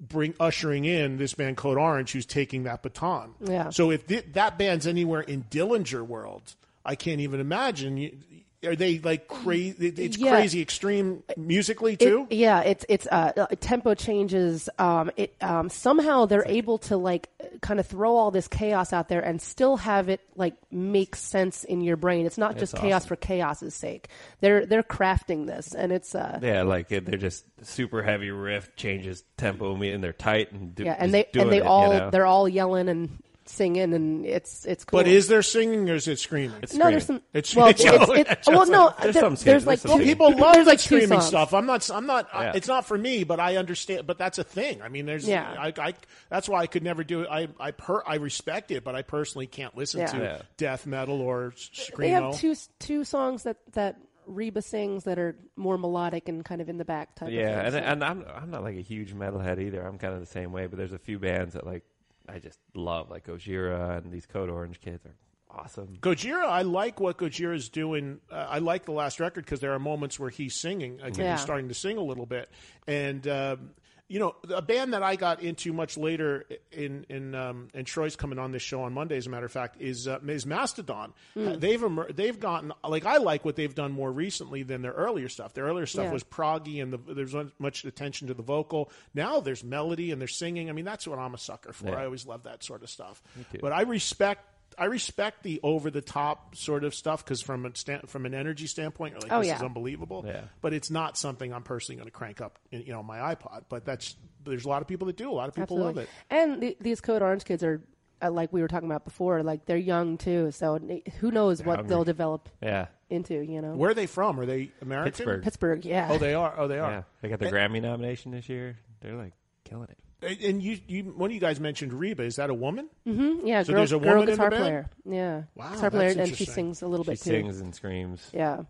[0.00, 3.34] Bring ushering in this band Code Orange, who's taking that baton.
[3.40, 3.70] Yeah.
[3.70, 6.54] So if th- that band's anywhere in Dillinger world,
[6.84, 8.22] I can't even imagine.
[8.62, 9.88] You, Are they like crazy?
[9.88, 10.30] It's Yeah.
[10.30, 12.26] crazy extreme musically too.
[12.30, 14.68] It, yeah, it's it's uh, uh, tempo changes.
[14.78, 17.28] Um, it um, somehow they're able to like
[17.60, 21.64] kind of throw all this chaos out there and still have it like make sense
[21.64, 22.24] in your brain.
[22.26, 23.08] It's not just chaos awesome.
[23.08, 24.08] for chaos's sake.
[24.40, 29.24] They're they're crafting this, and it's uh, Yeah, like they're just super heavy riff changes
[29.36, 32.10] tempo, and they're tight and do, yeah, and they and they it, you all know?
[32.10, 35.00] they're all yelling and singing, and it's it's cool.
[35.00, 36.56] but is there singing or is it screaming?
[36.62, 37.22] It's no, there's some.
[37.32, 39.98] It's- well, it's- it's, it's, it's well, no, there's there- some there's like there's some
[39.98, 41.54] Well, people love there's the like two screaming stuff.
[41.54, 41.88] I'm not.
[41.90, 42.28] I'm not.
[42.32, 44.06] I- it's not for me, but I understand.
[44.06, 44.82] But that's a thing.
[44.82, 45.26] I mean, there's.
[45.28, 45.54] Yeah.
[45.58, 45.94] I, I.
[46.28, 47.28] That's why I could never do it.
[47.30, 47.48] I.
[47.60, 47.70] I.
[47.70, 50.06] Per, I respect it, but I personally can't listen Yeah.
[50.06, 50.42] to Yeah.
[50.56, 52.14] death metal or screaming.
[52.16, 56.60] They have two two songs that that Reba sings that are more melodic and kind
[56.60, 57.30] of in the back type.
[57.32, 59.82] Yeah, of and thing, so- and I'm I'm not like a huge metalhead either.
[59.84, 61.82] I'm kind of the same way, but there's a few bands that like
[62.28, 65.14] I just love, like Gojira and these Code Orange kids are
[65.50, 65.96] awesome.
[66.00, 68.20] Gojira, I like what Gojira's doing.
[68.30, 71.00] Uh, I like the last record because there are moments where he's singing.
[71.02, 71.32] Again, Yeah.
[71.32, 72.48] he's starting to sing a little bit,
[72.86, 73.70] and um,
[74.08, 78.14] you know, a band that I got into much later in in um, and Troy's
[78.14, 79.16] coming on this show on Monday.
[79.16, 81.14] As a matter of fact, is uh, is Mastodon.
[81.34, 84.92] Uh, they've emer- they've gotten like I like what they've done more recently than their
[84.92, 85.54] earlier stuff.
[85.54, 86.12] Their earlier stuff Yeah.
[86.12, 88.90] was proggy and the, there's not much attention to the vocal.
[89.14, 90.68] Now there's melody and they're singing.
[90.68, 91.86] I mean, that's what I'm a sucker for.
[91.88, 91.96] Yeah.
[92.00, 93.22] I always love that sort of stuff.
[93.60, 94.46] But I respect.
[94.78, 98.34] I respect the over the top sort of stuff because from a sta- from an
[98.34, 99.56] energy standpoint, you're like Oh, this yeah.
[99.56, 100.24] is unbelievable.
[100.26, 100.42] Yeah.
[100.60, 103.64] But it's not something I'm personally going to crank up, in, you know, my iPod.
[103.68, 105.30] But that's there's a lot of people that do.
[105.30, 106.02] A lot of people Absolutely.
[106.02, 106.08] love it.
[106.34, 107.80] And the, these Code Orange kids are,
[108.20, 110.50] uh, like we were talking about before, like they're young too.
[110.50, 110.78] So
[111.20, 111.88] who knows what hungry.
[111.88, 113.34] they'll develop Yeah, into?
[113.34, 114.38] You know, Where are they from?
[114.40, 115.12] Are they American?
[115.12, 115.42] Pittsburgh.
[115.42, 115.84] Pittsburgh.
[115.84, 116.08] Yeah.
[116.10, 116.54] Oh, they are.
[116.58, 116.90] Oh, they are.
[116.90, 118.78] yeah, they got their Grammy nomination this year.
[119.00, 119.32] They're like
[119.64, 119.98] killing it.
[120.22, 122.22] And- And you, you, one of you guys mentioned Reba.
[122.22, 122.88] Is that a woman?
[123.06, 123.46] Mm-hmm.
[123.46, 123.62] yeah.
[123.62, 124.62] So girl, there's a girl woman in the guitar band?
[124.62, 124.90] player.
[125.04, 125.42] Yeah.
[125.54, 127.30] Wow, guitar player, and she sings a little She bit too.
[127.30, 128.62] sings and screams Yeah.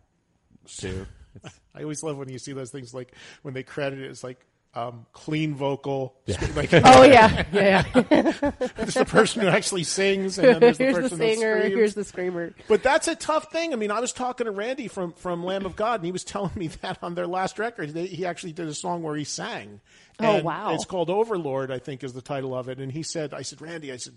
[0.66, 1.06] too.
[1.74, 4.38] I always love when you see those things like when they credit it it's like
[4.74, 6.16] um, clean vocal.
[6.54, 7.44] Like, Oh yeah.
[7.52, 7.84] Yeah.
[8.10, 8.50] yeah.
[8.76, 11.58] There's the person who actually sings, and then there's the here's the person that singer.
[11.58, 11.74] screams.
[11.74, 12.54] Here's the screamer.
[12.68, 13.72] But that's a tough thing.
[13.72, 16.24] I mean, I was talking to Randy from, from Lamb of God, and he was
[16.24, 19.24] telling me that on their last record, they, he actually did a song where he
[19.24, 19.80] sang.
[20.20, 20.74] Oh, wow.
[20.74, 22.78] It's called Overlord, I think, is the title of it.
[22.78, 24.14] And he said, I said, Randy, I said,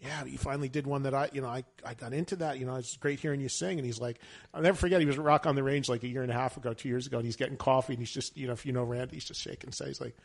[0.00, 2.58] yeah, you finally did one that I, you know, I, I got into that.
[2.58, 3.78] You know, it's great hearing you sing.
[3.78, 4.20] And he's like,
[4.52, 5.00] I'll never forget.
[5.00, 7.06] He was Rock on the Range like a year and a half ago, two years
[7.06, 9.24] ago, and he's getting coffee, and he's just, you know, if you know Randy, he's
[9.24, 9.88] just shaking head.
[9.88, 10.16] He's like,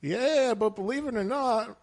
[0.00, 1.76] yeah, but believe it or not,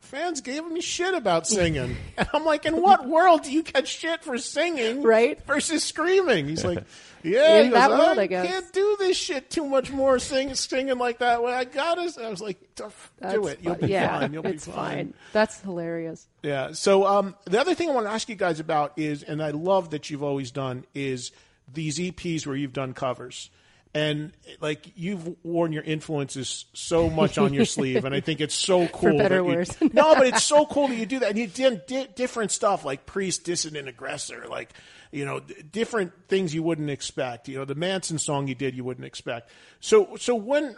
[0.00, 1.96] fans gave me shit about singing.
[2.16, 5.44] and I'm like, in what world do you get shit for singing Right.
[5.46, 6.48] versus screaming?
[6.48, 6.82] He's like,
[7.22, 8.46] yeah, In he that goes, world, I, I guess.
[8.46, 11.42] can't do this shit too much more sing, singing like that.
[11.42, 12.16] Well, I got it.
[12.18, 13.58] I was like, do That's it.
[13.62, 13.80] You'll fun.
[13.80, 14.32] be yeah, fine.
[14.32, 15.14] You'll it's be fine.
[15.32, 16.26] That's hilarious.
[16.42, 16.72] Yeah.
[16.72, 19.50] So um, the other thing I want to ask you guys about is, and I
[19.50, 21.32] love that you've always done, is
[21.72, 23.50] these EPs where you've done covers.
[23.94, 28.54] And like you've worn your influences so much on your sleeve, and I think it's
[28.54, 29.16] so cool.
[29.18, 29.76] better or you- worse.
[29.92, 32.84] no, but it's so cool that you do that, and you did di- different stuff
[32.84, 34.72] like priest, dissident, aggressor, like
[35.10, 37.48] you know, d- different things you wouldn't expect.
[37.48, 39.50] You know, the Manson song you did, you wouldn't expect.
[39.80, 40.76] So, so when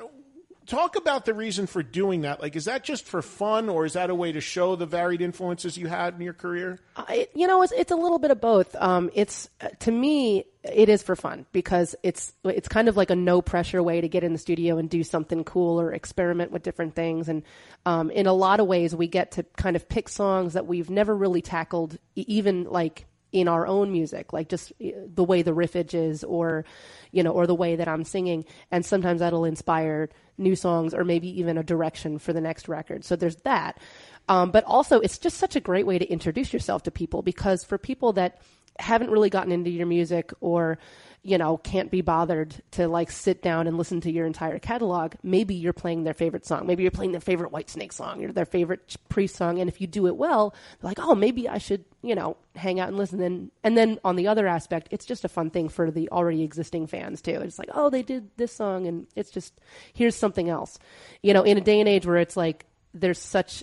[0.71, 3.95] talk about the reason for doing that, like, is that just for fun, or is
[3.95, 6.79] that a way to show the varied influences you had in your career?
[6.97, 8.75] I, you know, it's it's a little bit of both.
[8.77, 13.11] Um, it's uh, to me, it is for fun because it's it's kind of like
[13.11, 16.53] a no pressure way to get in the studio and do something cool or experiment
[16.53, 17.29] with different things.
[17.29, 17.43] And
[17.85, 20.89] um, in a lot of ways, we get to kind of pick songs that we've
[20.89, 25.55] never really tackled, even like in our own music, like just uh, the way the
[25.55, 26.65] riffage is, or
[27.13, 31.05] you know, or the way that I'm singing, and sometimes that'll inspire new songs or
[31.05, 33.05] maybe even a direction for the next record.
[33.05, 33.79] So there's that.
[34.29, 37.65] Um, but also, it's just such a great way to introduce yourself to people because
[37.65, 38.41] for people that
[38.79, 40.79] haven't really gotten into your music or
[41.23, 45.15] you know can't be bothered to like sit down and listen to your entire catalog
[45.23, 46.67] maybe you're playing their favorite song.
[46.67, 49.59] Maybe you're playing their favorite Whitesnake song or their favorite priest song.
[49.59, 52.89] And if you do it well like oh maybe i should you know hang out
[52.89, 53.21] and listen.
[53.21, 56.43] And and then on the other aspect it's just a fun thing for the already
[56.43, 57.41] existing fans too.
[57.41, 59.55] It's like oh they did this song and it's just
[59.93, 60.79] here's something else.
[61.23, 63.63] You know in a day and age where it's like there's such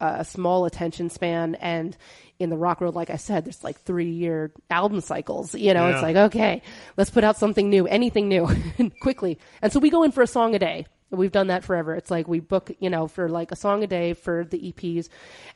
[0.00, 1.96] a small attention span and
[2.38, 5.88] in the rock world like i said there's like three year album cycles you know?
[5.88, 5.94] Yeah.
[5.94, 6.62] it's like okay
[6.96, 8.48] let's put out something new anything new
[9.00, 9.38] quickly.
[9.62, 10.86] And so we go in for a song a day.
[11.10, 11.94] We've done that forever.
[11.94, 15.08] It's like we book you know for like a song a day for the eps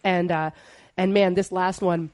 [0.04, 0.50] and uh
[0.96, 2.10] and man this last one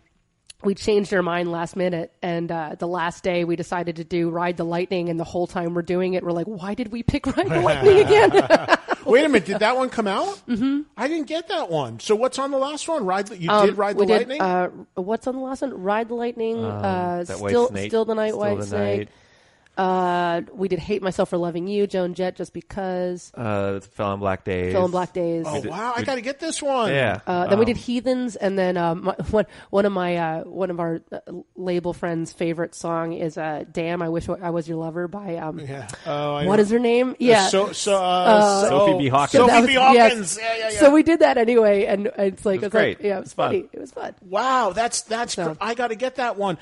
[0.65, 4.31] we changed our mind last minute and uh, the last day we decided to do
[4.31, 7.03] ride the lightning and the whole time we're doing it we're like why did we
[7.03, 8.31] pick ride the lightning again
[9.05, 10.41] Wait a minute, did that one come out?
[10.49, 10.81] Mm-hmm.
[10.97, 12.01] I didn't get that one.
[12.01, 13.05] So what's on the last one?
[13.05, 14.41] Ride the, you did ride the Um, did, lightning.
[14.41, 15.75] Uh, what's on the last one?
[15.83, 16.65] Ride the lightning.
[16.65, 19.09] uh, that still, still the night, Still white the snake.
[19.77, 19.85] Night.
[19.85, 23.33] Uh, we did "Hate Myself for Loving You," Joan Jett, just because.
[23.35, 24.73] Uh, Fell on Black Days.
[24.73, 25.45] Fell and Black Days.
[25.49, 26.91] Oh wow, I got to get this one.
[26.93, 27.21] Yeah.
[27.27, 30.45] Uh, then we Um, did Heathens, and then um, my, one one of my uh,
[30.45, 31.19] one of our uh,
[31.57, 35.59] label friends' favorite song is uh, "Damn, I Wish I Was Your Lover" by um,
[35.61, 35.89] Yeah.
[36.07, 36.63] Oh, I what know.
[36.63, 37.17] is her name?
[37.19, 39.09] Yeah, So, so, uh, Sophie oh, B.
[39.09, 39.33] Hawkins.
[39.33, 39.73] So Sophie was- B.
[39.73, 40.11] yes.
[40.13, 40.39] Hawkins.
[40.41, 40.79] Yeah, yeah, yeah.
[40.81, 43.01] So we did that anyway, and it's like It was it's like- great.
[43.01, 43.49] yeah, it It was was fun.
[43.51, 43.65] funny.
[43.73, 44.15] It was fun.
[44.29, 45.35] wow, that's that's.
[45.35, 46.59] So- I got to get that one.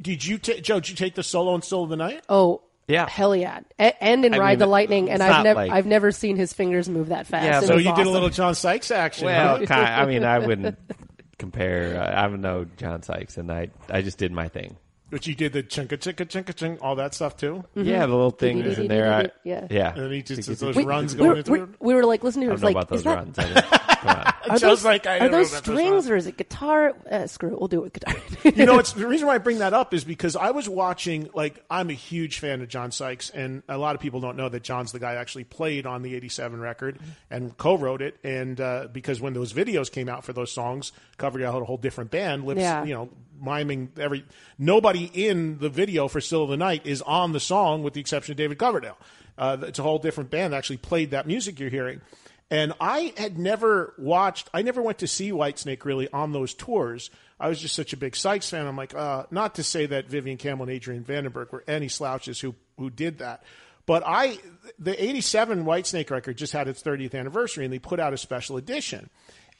[0.00, 0.80] Did you, ta- Joe?
[0.80, 2.24] Did you take the solo and still of the night?
[2.28, 2.62] Oh.
[2.86, 3.08] Yeah.
[3.08, 3.60] hell yeah!
[3.78, 6.36] A- and in I Ride mean, the Lightning, and I've never like- I've never seen
[6.36, 7.46] his fingers move that fast.
[7.46, 9.24] Yeah, It So was you did a little John Sykes action.
[9.24, 9.64] Well, huh?
[9.66, 10.76] ki- I mean, I wouldn't
[11.38, 11.98] compare.
[11.98, 14.76] Uh, I don't know John Sykes, and I I just did my thing.
[15.08, 17.64] but you did the chunka chunka chunka chunk, all that stuff too.
[17.74, 19.10] Yeah, the little things in there.
[19.14, 19.66] I, Yeah.
[19.70, 19.94] yeah.
[19.94, 22.04] And then he just We- those We, runs we, going were, into we, we were
[22.04, 22.74] like listening I to don't it.
[22.74, 23.80] know Like, about is those that, runs.
[24.04, 24.34] I didn't- Come on.
[24.50, 26.92] Are those, like, I are those strings or is it guitar?
[27.10, 28.14] Uh, screw it, we'll do it with guitar.
[28.54, 31.30] you know, it's the reason why I bring that up is because I was watching.
[31.32, 34.50] Like, I'm a huge fan of John Sykes, and a lot of people don't know
[34.50, 36.98] that John's the guy actually played on the '87 record
[37.30, 38.18] and co-wrote it.
[38.22, 41.78] And uh, because when those videos came out for those songs, covered out a whole
[41.78, 42.84] different band, lips, Yeah.
[42.84, 43.08] you know,
[43.40, 44.26] miming every.
[44.58, 48.00] Nobody in the video for "Still of the Night" is on the song, with the
[48.00, 48.98] exception of David Coverdale.
[49.38, 52.02] Uh, it's a whole different band that actually played that music you're hearing.
[52.50, 57.10] And I had never watched, I never went to see Whitesnake really on those tours.
[57.40, 58.66] I was just such a big Sykes fan.
[58.66, 62.40] I'm like, uh, not to say that Vivian Campbell and Adrian Vandenberg were any slouches
[62.40, 63.42] who, who did that.
[63.86, 64.38] But I,
[64.78, 68.56] the 87 Whitesnake record just had its 30th anniversary and they put out a special
[68.56, 69.10] edition.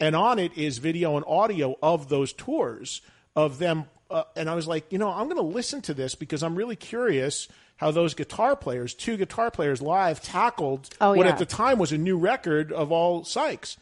[0.00, 3.02] And on it is video and audio of those tours
[3.36, 3.84] of them.
[4.10, 6.54] Uh, and I was like, you know, I'm going to listen to this because I'm
[6.54, 11.32] really curious how those guitar players, two guitar players live, tackled Oh, what yeah.
[11.32, 13.76] at the time was a new record of all Sykes.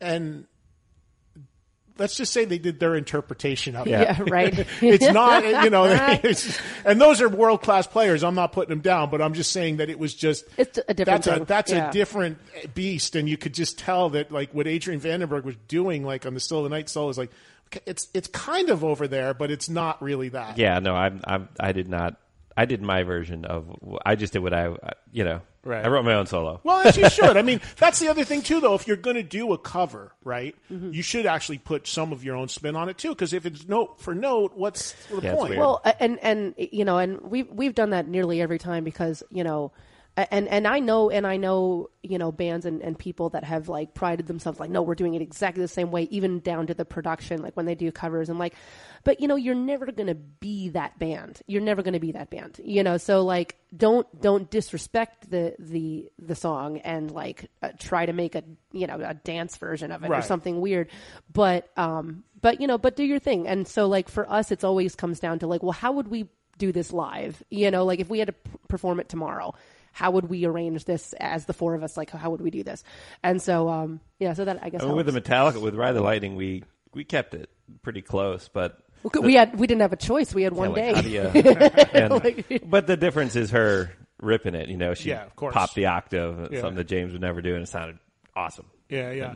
[0.00, 0.46] And
[1.98, 3.90] let's just say they did their interpretation of it.
[3.90, 4.66] yeah, right.
[4.80, 5.84] it's not, you know,
[6.22, 8.24] it's, and those are world class players.
[8.24, 10.94] I'm not putting them down, but I'm just saying that it was just It's a
[10.94, 11.88] different That's a that's Yeah.
[11.90, 12.38] a different
[12.74, 16.34] beast, and you could just tell that like what Adrian Vandenberg was doing, like on
[16.34, 17.30] the Still of the Night solo, is like
[17.86, 20.58] it's it's kind of over there, but it's not really that.
[20.58, 22.16] Yeah, no, I'm, I'm, I did not.
[22.56, 23.66] I did my version of.
[24.04, 24.74] I just did what I,
[25.10, 25.40] you know.
[25.64, 25.84] Right.
[25.84, 26.60] I wrote my own solo.
[26.64, 27.36] Well, as you should.
[27.36, 28.74] I mean, that's the other thing too, though.
[28.74, 30.92] If you're going to do a cover, right, Mm-hmm.
[30.92, 33.10] you should actually put some of your own spin on it too.
[33.10, 35.56] Because if it's note for note, what's the Yeah, point?
[35.56, 39.44] Well, and and you know, and we've we've done that nearly every time because you
[39.44, 39.70] know,
[40.16, 43.68] and and I know and I know you know bands and, and people that have
[43.68, 46.74] like prided themselves like no we're doing it exactly the same way even down to
[46.74, 48.54] the production like when they do covers and like
[49.04, 51.40] but you know you're never gonna be that band.
[51.46, 52.96] You're never gonna be that band you know?
[52.96, 58.34] So like don't don't disrespect the the the song and like uh, try to make
[58.34, 60.24] a you know a dance version of it or Right.
[60.24, 60.88] something weird.
[61.32, 63.46] But um but you know but do your thing.
[63.48, 66.28] And so like for us it's always comes down to like well how would we
[66.58, 67.42] do this live?
[67.50, 69.54] You know like if we had to p- perform it tomorrow
[69.94, 71.96] how would we arrange this as the four of us?
[71.98, 72.82] Like how would we do this?
[73.22, 75.28] And so um yeah so that i guess mean, with the helps.
[75.28, 76.62] Metallica, with Ride the Lightning, we
[76.94, 77.50] we kept it
[77.82, 78.78] pretty close, but
[79.20, 81.08] we had we didn't have a choice we had yeah, one like, day how do
[81.08, 81.20] you-
[81.94, 84.68] and- Like- but the difference is her ripping it.
[84.68, 85.52] You know, she Yeah, of course.
[85.54, 86.60] popped the octave, Yeah.
[86.60, 87.98] something that James would never do, and it sounded
[88.36, 88.66] awesome.
[88.88, 89.34] Yeah, yeah.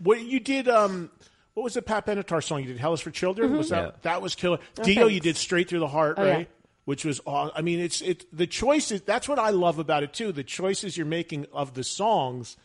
[0.00, 0.68] What you did?
[0.68, 1.10] Um,
[1.54, 2.78] what was the Pat Benatar song you did?
[2.78, 3.90] "Hell is for Children." Was that Yeah.
[4.02, 4.58] that was killer?
[4.76, 4.94] Dio, Mm-hmm.
[5.00, 5.14] thanks.
[5.14, 6.32] you did "Straight Through the Heart," Oh, yeah.
[6.32, 6.48] right?
[6.84, 8.24] Which was, aw- I mean, it's it.
[8.36, 9.02] The choices.
[9.02, 10.30] That's what I love about it too.
[10.32, 12.56] The choices you're making of the songs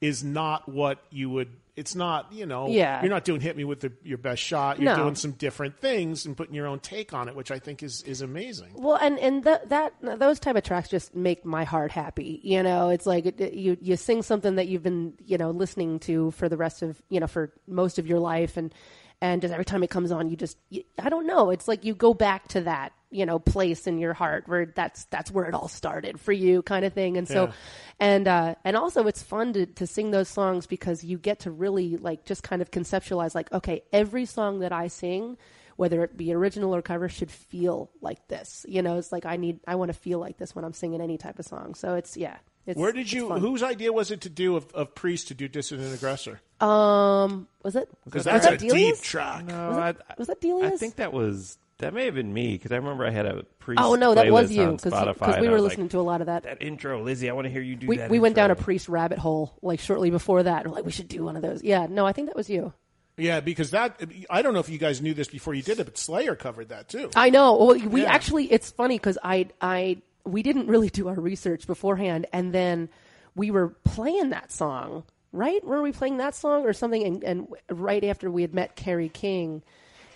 [0.00, 1.48] is not what you would.
[1.74, 3.00] It's not, you know, Yeah.
[3.00, 5.04] you're not doing "Hit Me with the, Your Best Shot." You're No.
[5.04, 8.02] doing some different things and putting your own take on it, which I think is
[8.02, 8.72] is amazing.
[8.74, 12.40] Well, and and th- that those type of tracks just make my heart happy.
[12.42, 15.50] You know, it's like it, it- you you sing something that you've been you know
[15.50, 18.74] listening to for the rest of you know for most of your life, and
[19.22, 21.50] and just every time it comes on, you just you, I don't know.
[21.50, 25.04] It's like you go back to that you know place in your heart where that's
[25.04, 27.16] that's where it all started for you, kind of thing.
[27.16, 27.52] And so, Yeah.
[28.00, 31.50] and uh, and also it's fun to to sing those songs because you get to
[31.52, 35.38] really like just kind of conceptualize like okay, every song that I sing
[35.76, 39.36] whether it be original or cover should feel like this you know it's like i
[39.38, 41.94] need i want to feel like this when i'm singing any type of song so
[41.94, 43.28] it's yeah it's, Where did you?
[43.28, 46.40] Whose idea was it to do of, of Priest to do "Dissident Aggressor"?
[46.62, 48.98] Um was it Because was that's that a Delia's?
[49.00, 49.44] deep track.
[49.44, 50.72] No, was, I, was that Delia's?
[50.72, 53.42] I think that was that may have been me because I remember I had a
[53.58, 53.82] priest.
[53.82, 56.44] oh no that was you because we were listening like, to a lot of that
[56.44, 57.28] that intro, Lzzy.
[57.28, 58.08] I want to hear you do we, that.
[58.10, 61.08] we went down a priest rabbit hole like shortly before that we're like we should
[61.08, 62.72] do one of those yeah no i think that was you
[63.16, 65.84] Yeah, because that I don't know if you guys knew this before you did it,
[65.84, 67.10] but Slayer covered that too.
[67.14, 67.56] I know.
[67.56, 68.10] Well, we Yeah.
[68.12, 72.88] actually, it's funny because I, I, we didn't really do our research beforehand, and then
[73.36, 75.64] we were playing that song, right?
[75.64, 77.02] Were we playing that song or something?
[77.02, 79.62] And, and right after we had met Kerry King,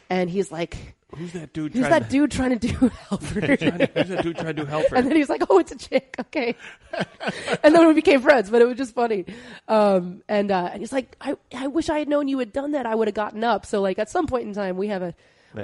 [0.08, 0.76] and he's like,
[1.14, 1.72] Who's that dude?
[1.72, 4.98] "Who's that to, dude trying to do Halford?" Who's that dude trying to do Halford?
[4.98, 6.56] and then he's like, "Oh, it's a chick." Okay,
[7.62, 9.24] and then we became friends, but it was just funny.
[9.68, 12.72] Um, and uh, and he's like, "I I wish I had known you had done
[12.72, 12.86] that.
[12.86, 15.14] I would have gotten up." So like at some point in time, we have a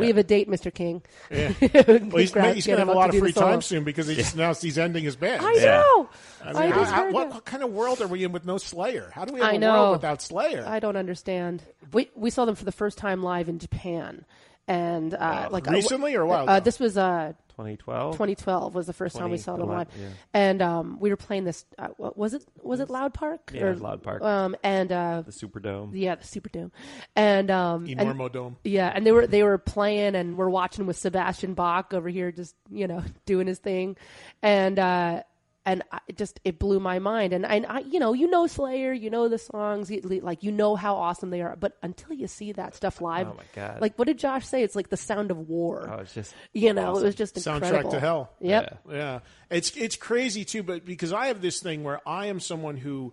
[0.01, 0.73] we have a date, Mr.
[0.73, 1.03] King.
[1.31, 1.53] Yeah.
[1.63, 4.35] Well, he's, he's going to have a lot of free time soon because he just
[4.35, 5.45] announced he's ending his band.
[5.45, 5.65] I Yeah.
[5.81, 6.09] know.
[6.45, 8.33] I I, mean, how- just how- heard what, what kind of world are we in
[8.33, 9.11] with no Slayer?
[9.15, 9.73] How do we have I a know.
[9.75, 10.65] world without Slayer?
[10.67, 11.63] I don't understand.
[11.93, 14.25] We we saw them for the first time live in Japan,
[14.69, 17.33] and uh, like uh, recently or a while Uh, this was uh,
[17.63, 18.13] 2012.
[18.15, 20.09] 2012 was the first time we saw them the live, one- yeah.
[20.35, 21.65] and um, we were playing this.
[21.79, 22.45] Uh, what was it?
[22.63, 23.51] Was it Loud Park?
[23.55, 24.23] Yeah, it was Loud Park.
[24.23, 25.91] Um, and uh, the Superdome.
[25.95, 26.71] yeah, the Superdome,
[27.17, 28.57] and um, and- Enormodome.
[28.65, 32.33] yeah, and they were they were playing, and we're watching with Sebastian Bach over here,
[32.33, 33.97] just you know doing his thing,
[34.43, 35.23] and uh,
[35.65, 37.33] and I, it just it blew my mind.
[37.33, 40.51] And and I, you know, you know Slayer, you know the songs, you, like you
[40.53, 43.81] know how awesome they are, but until you see that stuff live, Oh, my God.
[43.81, 44.63] Like what did Josh say?
[44.63, 45.89] It's like the sound of war.
[45.93, 47.91] Oh, it's just you know, it was just Soundtrack incredible.
[47.93, 48.33] to hell.
[48.41, 48.81] Yep.
[48.91, 52.77] Yeah, it's it's crazy too, but because I have this thing where I am someone
[52.77, 53.13] who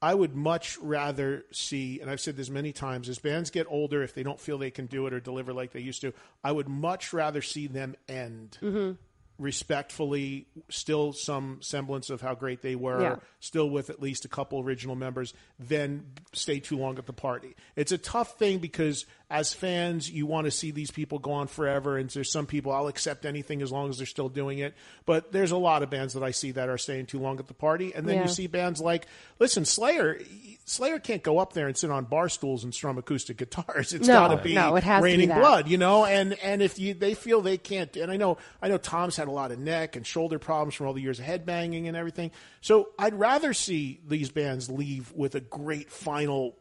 [0.00, 4.04] I would much rather see, and I've said this many times, as bands get older,
[4.04, 6.12] if they don't feel they can do it or deliver like they used to,
[6.44, 8.58] I would much rather see them end.
[8.62, 8.92] Mm-hmm.
[9.38, 13.16] Respectfully, still some semblance of how great they were, Yeah.
[13.40, 17.54] still with at least a couple original members, then stay too long at the party.
[17.76, 21.48] It's a tough thing because as fans, you want to see these people go on
[21.48, 24.74] forever, and there's some people I'll accept anything as long as they're still doing it.
[25.04, 27.46] But there's a lot of bands that I see that are staying too long at
[27.46, 28.22] the party, and then Yeah.
[28.22, 29.06] you see bands like,
[29.38, 30.18] listen, Slayer.
[30.64, 33.92] Slayer can't go up there and sit on bar stools and strum acoustic guitars.
[33.92, 36.06] It's No, got to be no, it has to be raining blood, you know.
[36.06, 39.28] And and if you they feel they can't, and I know I know Tom's had
[39.28, 42.30] a lot of neck and shoulder problems from all the years of headbanging and everything.
[42.62, 46.56] So I'd rather see these bands leave with a great final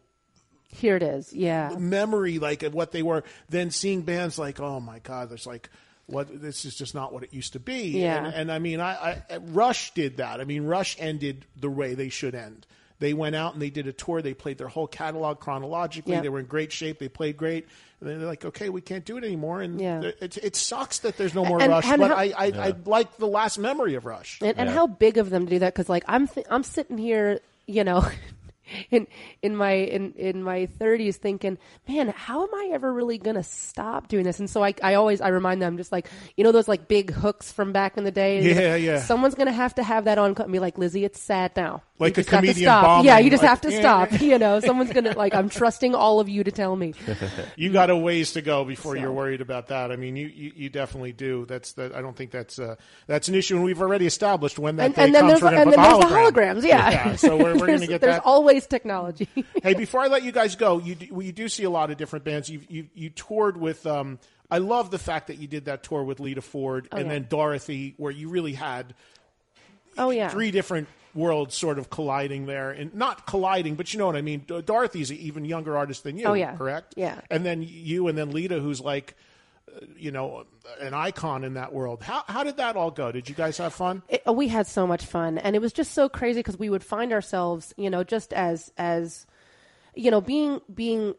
[0.69, 1.33] Here it is.
[1.33, 1.75] Yeah.
[1.77, 5.69] memory like of what they were Then seeing bands like oh my god there's like
[6.07, 8.25] what this is just not what it used to be Yeah.
[8.25, 11.95] and, and i mean I, I rush did that i mean rush ended the way
[11.95, 12.65] they should end
[12.99, 16.21] they went out and they did a tour they played their whole catalog chronologically Yeah.
[16.21, 17.67] they were in great shape they played great
[17.99, 20.01] and they're like okay we can't do it anymore and Yeah.
[20.21, 22.73] it, it sucks that there's no more And- rush and but how- I, I, I
[22.85, 24.75] like the last memory of rush and, and Yeah.
[24.75, 27.83] how big of them to do that because like i'm th- i'm sitting here you
[27.83, 28.05] know
[28.91, 29.07] in
[29.41, 31.57] in my in in my 30s thinking
[31.87, 35.21] man how am i ever really gonna stop doing this and so i i always
[35.21, 38.11] i remind them just like you know those like big hooks from back in the
[38.11, 38.99] day Yeah, yeah.
[38.99, 42.17] someone's gonna have to have that on and be like Lzzy it's sad now Like
[42.17, 42.83] you a just have to comedian stop.
[42.85, 44.21] bombing, yeah you just like, have to yeah, stop yeah.
[44.21, 46.93] you know someone's gonna like i'm trusting all of you to tell me
[47.55, 49.91] you got a ways to go before So- you're worried about that.
[49.91, 51.45] I mean, you, you, you definitely do.
[51.45, 51.93] That's that.
[51.95, 52.75] I don't think that's uh,
[53.07, 55.41] that's an issue, and we've already established when that and, day and then comes.
[55.41, 58.25] there's and then there's the holograms yeah, so we're, we're gonna get there's that.
[58.25, 59.27] always technology
[59.63, 61.97] hey, before I let you guys go, you do, you do see a lot of
[61.97, 62.49] different bands.
[62.49, 63.85] You you you toured with.
[63.85, 64.17] Um,
[64.49, 67.09] I love the fact that you did that tour with Lita Ford and Oh, yeah.
[67.09, 68.93] then Dorothy, where you really had
[69.97, 74.05] oh yeah three different worlds sort of colliding there, and not colliding, but you know
[74.05, 74.45] what I mean.
[74.65, 76.25] Dorothy's an even younger artist than you.
[76.25, 76.55] Oh, yeah.
[76.55, 76.93] correct.
[76.95, 77.19] Yeah.
[77.31, 79.15] and then you, and then Lita, who's like,
[79.95, 80.45] you know,
[80.79, 82.01] an icon in that world.
[82.01, 83.11] How how did that all go?
[83.11, 84.01] Did you guys have fun?
[84.09, 86.83] it, we had so much fun and it was just so crazy because we would
[86.83, 89.25] find ourselves you know just as as
[89.95, 91.13] you know being being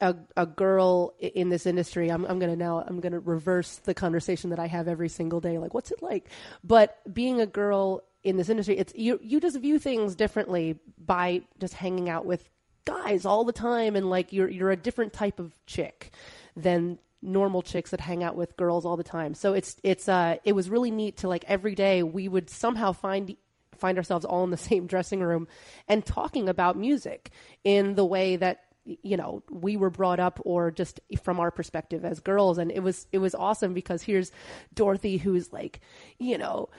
[0.00, 4.50] a, a girl in this industry i'm, I'm gonna now i'm gonna reverse the conversation
[4.50, 6.28] that i have every single day like what's it like
[6.62, 11.42] but being a girl in this industry it's you you just view things differently by
[11.58, 12.48] just hanging out with
[12.84, 16.12] guys all the time and like you're you're a different type of chick
[16.56, 19.34] than normal chicks that hang out with girls all the time.
[19.34, 22.92] So it's it's uh it was really neat to like every day we would somehow
[22.92, 23.36] find
[23.76, 25.48] find ourselves all in the same dressing room
[25.88, 27.30] and talking about music
[27.64, 32.04] in the way that you know we were brought up or just from our perspective
[32.04, 34.32] as girls and it was it was awesome because here's
[34.74, 35.80] Dorothy who's like
[36.18, 36.70] you know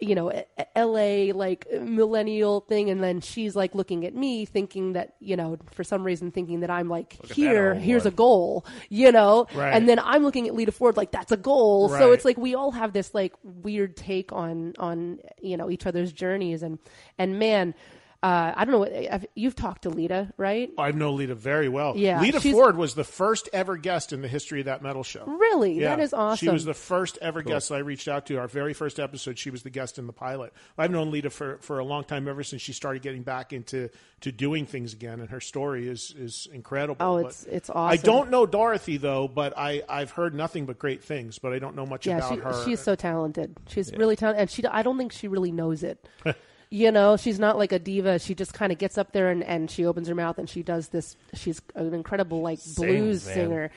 [0.00, 0.30] you know,
[0.76, 5.58] LA like millennial thing, and then she's like looking at me, thinking that you know,
[5.72, 8.12] for some reason, thinking that I'm like that here, here's one.
[8.12, 9.70] a goal, you know, Right.
[9.74, 11.88] and then I'm looking at Lita Ford like that's a goal.
[11.88, 15.86] So it's like we all have this like weird take on on you know each
[15.86, 16.78] other's journeys, and
[17.18, 17.74] and man,
[18.22, 20.70] uh, I don't know, what you've talked to Lita, right?
[20.78, 21.94] I know Lita very well.
[21.96, 25.24] Yeah, Lita Ford was the first ever guest in the history of that metal show.
[25.26, 25.94] Really, Yeah.
[25.96, 26.46] that is awesome.
[26.46, 28.36] She was the first ever guest that I reached out to.
[28.38, 30.52] Our very first episode, she was the guest in the pilot.
[30.78, 33.90] I've known Lita for, for a long time, ever since she started getting back into
[34.22, 36.96] to doing things again, and her story is is incredible.
[37.04, 37.92] Oh, But it's- awesome.
[37.92, 41.58] I don't know Dorothy though, but I I've heard nothing but great things, but I
[41.58, 42.64] don't know much yeah, about she, her.
[42.64, 43.56] she's so talented.
[43.68, 46.08] She's really talented, and she I don't think she really knows it.
[46.70, 48.18] you know, she's not like a diva.
[48.18, 50.62] She just kind of gets up there and, and she opens her mouth and she
[50.62, 51.16] does this.
[51.34, 53.34] She's an incredible like blues man.
[53.34, 53.70] singer,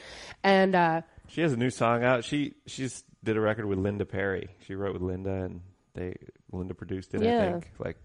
[0.44, 2.24] and uh, She has a new song out.
[2.24, 4.50] She she's did a record with Linda Perry.
[4.66, 5.62] She wrote with Linda, and
[5.94, 6.16] they
[6.52, 7.22] Linda produced it.
[7.22, 7.52] I Yeah.
[7.52, 7.98] think like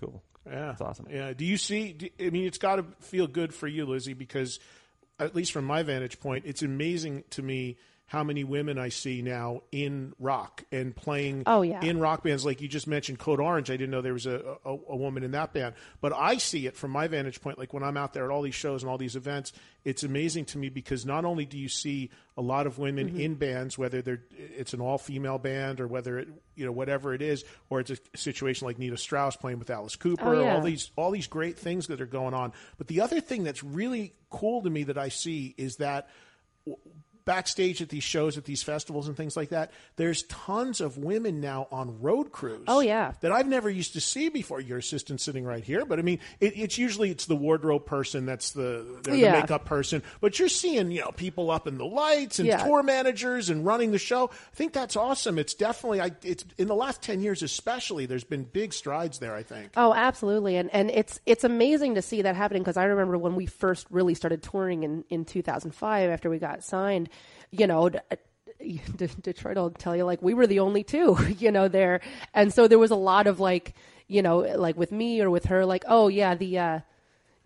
[0.00, 0.22] cool.
[0.44, 1.06] Yeah, That's awesome.
[1.08, 1.32] Yeah.
[1.34, 1.92] Do you see?
[1.92, 4.58] Do, I mean, it's got to feel good for you, Lzzy, because
[5.20, 7.76] at least from my vantage point, it's amazing to me
[8.12, 11.80] how many women I see now in rock and playing Oh, yeah.
[11.80, 12.44] in rock bands.
[12.44, 13.70] Like you just mentioned, Code Orange.
[13.70, 16.66] I didn't know there was a, a, a woman in that band, but I see
[16.66, 17.58] it from my vantage point.
[17.58, 19.54] Like when I'm out there at all these shows and all these events,
[19.86, 23.20] it's amazing to me because not only do you see a lot of women Mm-hmm.
[23.20, 27.14] in bands, whether they're it's an all female band or whether it you know whatever
[27.14, 30.54] it is, or it's a situation like Nita Strauss playing with Alice Cooper, Oh, yeah.
[30.54, 32.52] all these all these great things that are going on.
[32.76, 36.10] But the other thing that's really cool to me that I see is that
[37.24, 41.40] backstage at these shows at these festivals and things like that there's tons of women
[41.40, 43.12] now on road crews Oh, yeah.
[43.20, 46.18] that i've never used to see before your assistant sitting right here but i mean
[46.40, 49.32] it, it's usually it's the wardrobe person that's the, Yeah.
[49.34, 52.64] the makeup person but you're seeing you know people up in the lights and Yeah.
[52.64, 56.68] tour managers and running the show i think that's awesome it's definitely i it's in
[56.68, 60.70] the last 10 years especially there's been big strides there i think Oh, absolutely, and
[60.74, 64.14] and it's it's amazing to see that happening because I remember when we first really
[64.14, 67.08] started touring in in 2005 after we got signed,
[67.50, 67.88] you know.
[67.88, 67.98] D-
[68.96, 72.00] D- Detroit will tell you like we were the only two, you know, there,
[72.32, 73.74] and so there was a lot of like,
[74.06, 76.80] you know, like with me or with her, like, oh yeah, the uh,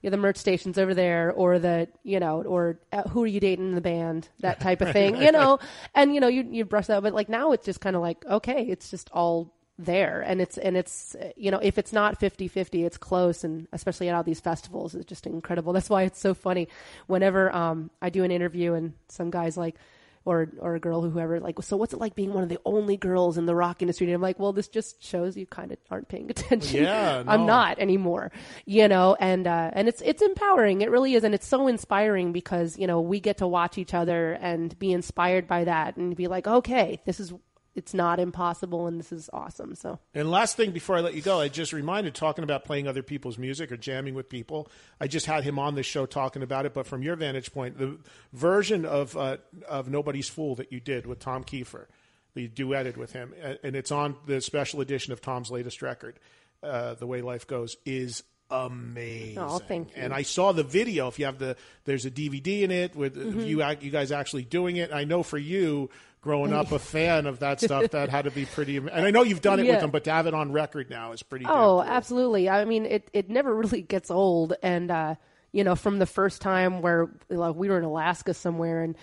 [0.02, 3.40] yeah, the merch station's over there, or the you know, or uh, who are you
[3.40, 5.58] dating in the band, that type of thing, you know,
[5.94, 8.24] and you know, you you brush that, but like now it's just kind of like
[8.26, 10.22] okay, it's just all there.
[10.22, 13.44] And it's and it's you know if it's not 50-50 it's close.
[13.44, 15.72] And especially at all these festivals it's just incredible.
[15.72, 16.68] That's why it's so funny.
[17.06, 19.76] Whenever um i do an interview and some guys like
[20.24, 22.96] or or a girl whoever like so what's it like being one of the only
[22.96, 24.06] girls in the rock industry?
[24.06, 26.82] And i'm like well this just shows you kind of aren't paying attention.
[26.82, 28.32] Yeah, i'm not anymore
[28.66, 29.16] you know?
[29.20, 30.80] And uh and it's it's empowering.
[30.80, 31.22] It really is.
[31.24, 34.92] And it's so inspiring because you know we get to watch each other and be
[34.92, 37.32] inspired by that and be like okay this is
[37.76, 41.22] it's not impossible and this is awesome so And last thing before I let you
[41.22, 44.68] go, I just reminded talking about playing other people's music or jamming with people.
[45.00, 47.78] I just had him on this show talking about it, but from your vantage point,
[47.78, 47.98] the
[48.32, 49.36] version of uh,
[49.68, 51.86] of Nobody's Fool that you did with Tom Keifer,
[52.34, 56.18] you duetted with him, and it's on the special edition of Tom's latest record,
[56.62, 59.38] uh, "The Way Life Goes," is amazing.
[59.38, 60.02] Oh, thank you.
[60.02, 61.08] And I saw the video.
[61.08, 63.40] If you have the, there's a DVD in it with Mm-hmm.
[63.40, 64.92] you you guys actually doing it.
[64.92, 65.90] I know for you.
[66.22, 68.78] Growing up a fan of that stuff, that had to be pretty.
[68.78, 71.12] And I know you've done it with them, but to have it on record now
[71.12, 71.44] is pretty.
[71.46, 71.82] Oh, cool.
[71.84, 72.48] absolutely.
[72.48, 74.54] I mean, it, it never really gets old.
[74.60, 75.14] And, uh,
[75.52, 78.96] you know, from the first time where like, we were in Alaska somewhere and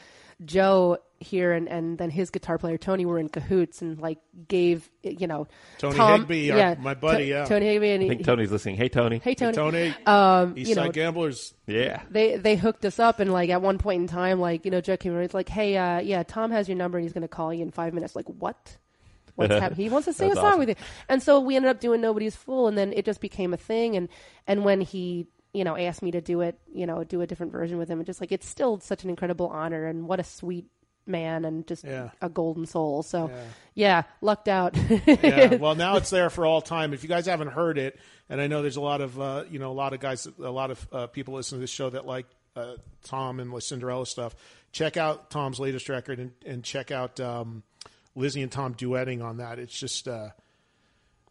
[0.44, 4.89] Joe here and, and then his guitar player Tony were in cahoots and like gave,
[5.01, 5.47] you know,
[5.80, 7.45] Tony Tom- Higbee, our- yeah, my buddy, To- yeah.
[7.45, 7.91] Tony Higbee.
[7.91, 8.76] And I he, think Tony's listening.
[8.76, 9.19] Hey Tony.
[9.24, 9.53] hey, Tony.
[9.55, 11.53] Tony, Um, East you Side know, Gamblers.
[11.65, 12.01] Yeah.
[12.11, 14.82] they they hooked us up and like at one point in time like you know
[14.82, 17.28] Joe came around it's like hey uh yeah Tom has your number and he's gonna
[17.28, 18.78] call you in five minutes like what
[19.36, 20.59] what's happening he wants to sing a song awesome.
[20.59, 20.76] with you
[21.09, 23.95] and so we ended up doing nobody's fool and then it just became a thing
[23.95, 24.09] and
[24.45, 27.51] and when he you know asked me to do it you know do a different
[27.51, 30.24] version with him and just like it's still such an incredible honor and what a
[30.24, 30.65] sweet
[31.06, 32.10] man and just Yeah.
[32.22, 33.30] a golden soul so
[33.76, 34.76] yeah, lucked out
[35.06, 35.56] yeah.
[35.60, 36.93] Well, now it's there for all time.
[36.93, 37.99] If you guys haven't heard it,
[38.30, 40.49] and I know there's a lot of uh, you know a lot of guys, a
[40.51, 42.26] lot of uh, people listening to this show that like
[42.56, 44.36] uh, Tom and the Cinderella stuff.
[44.72, 47.64] Check out Tom's latest record and, and check out um,
[48.16, 49.58] Lzzy and Tom duetting on that.
[49.60, 50.08] It's just.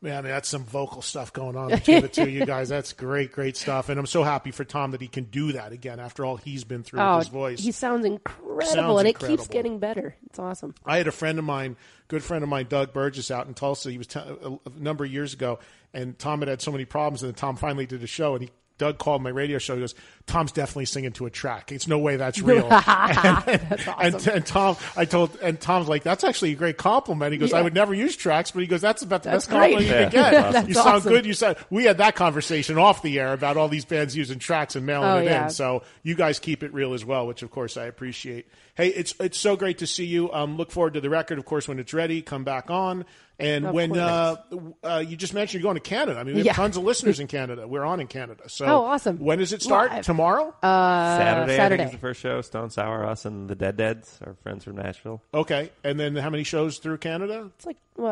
[0.02, 2.68] Man, that's some vocal stuff going on between the two of you guys.
[2.68, 3.88] That's great, great stuff.
[3.88, 6.64] And I'm so happy for Tom that he can do that again after all he's
[6.64, 7.60] been through oh with his voice.
[7.60, 9.34] he sounds incredible Sounds and incredible.
[9.34, 11.76] it keeps getting better it's awesome I had a friend of mine,
[12.08, 13.90] good friend of mine, Doug Burgess, out in Tulsa.
[13.92, 15.60] He was t- a, a number of years ago,
[15.94, 18.42] and Tom had had so many problems, and then Tom finally did a show, and
[18.44, 18.50] he.
[18.82, 19.74] Doug called my radio show.
[19.74, 19.94] He goes,
[20.26, 21.70] "Tom's definitely singing to a track.
[21.70, 22.88] It's no way that's real." that's
[23.88, 27.38] awesome and, and Tom, I told, and Tom's like, "That's actually a great compliment." He
[27.38, 29.88] goes, "I would never use tracks," but he goes, "That's about the That's best compliment
[29.88, 30.04] great.
[30.04, 30.44] you can get.
[30.56, 30.68] awesome.
[30.68, 31.26] you sound That's good.
[31.26, 34.74] You said we had that conversation off the air about all these bands using tracks
[34.76, 35.44] and mailing Oh, it yeah.
[35.44, 35.50] in.
[35.50, 38.46] So you guys keep it real as well, which of course I appreciate.
[38.74, 40.32] Hey, it's it's so great to see you.
[40.32, 42.22] Um, look forward to the record, of course, when it's ready.
[42.22, 43.04] Come back on.
[43.38, 44.36] And Of when uh,
[44.84, 46.52] uh, you just mentioned you're going to Canada, I mean, we have Yeah.
[46.52, 47.66] tons of listeners in Canada.
[47.66, 48.44] We're on in Canada.
[48.48, 49.18] So, Oh, awesome.
[49.18, 49.90] When does it start?
[49.90, 50.04] Live.
[50.04, 50.54] Tomorrow?
[50.62, 51.82] Saturday, I Saturday.
[51.82, 52.40] think is the first show.
[52.42, 55.22] Stone Sour, us, and the Dead Deads, our friends from Nashville.
[55.34, 55.70] okay.
[55.82, 57.50] And then how many shows through Canada?
[57.56, 58.04] it's like uh,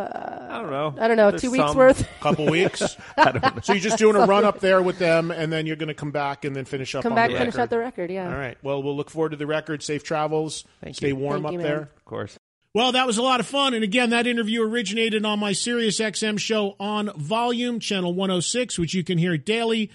[0.51, 0.95] I don't know.
[0.99, 2.09] I don't know, There's two weeks some- worth.
[2.21, 2.97] couple weeks.
[3.63, 5.95] So you're just doing a run up there with them, and then you're going to
[5.95, 7.03] come back and then finish up.
[7.03, 7.61] Come on back, the finish record.
[7.63, 8.11] out the record.
[8.11, 8.27] Yeah.
[8.33, 8.57] All right.
[8.63, 9.83] Well, we'll look forward to the record.
[9.83, 10.65] Safe travels.
[10.83, 11.17] Thank Stay you.
[11.17, 11.77] warm Thank up you, there.
[11.81, 11.89] man.
[11.97, 12.39] Of course.
[12.73, 13.75] Well, that was a lot of fun.
[13.75, 18.95] And again, that interview originated on my Sirius XM show on Volume, channel 106, which
[18.95, 19.91] you can hear daily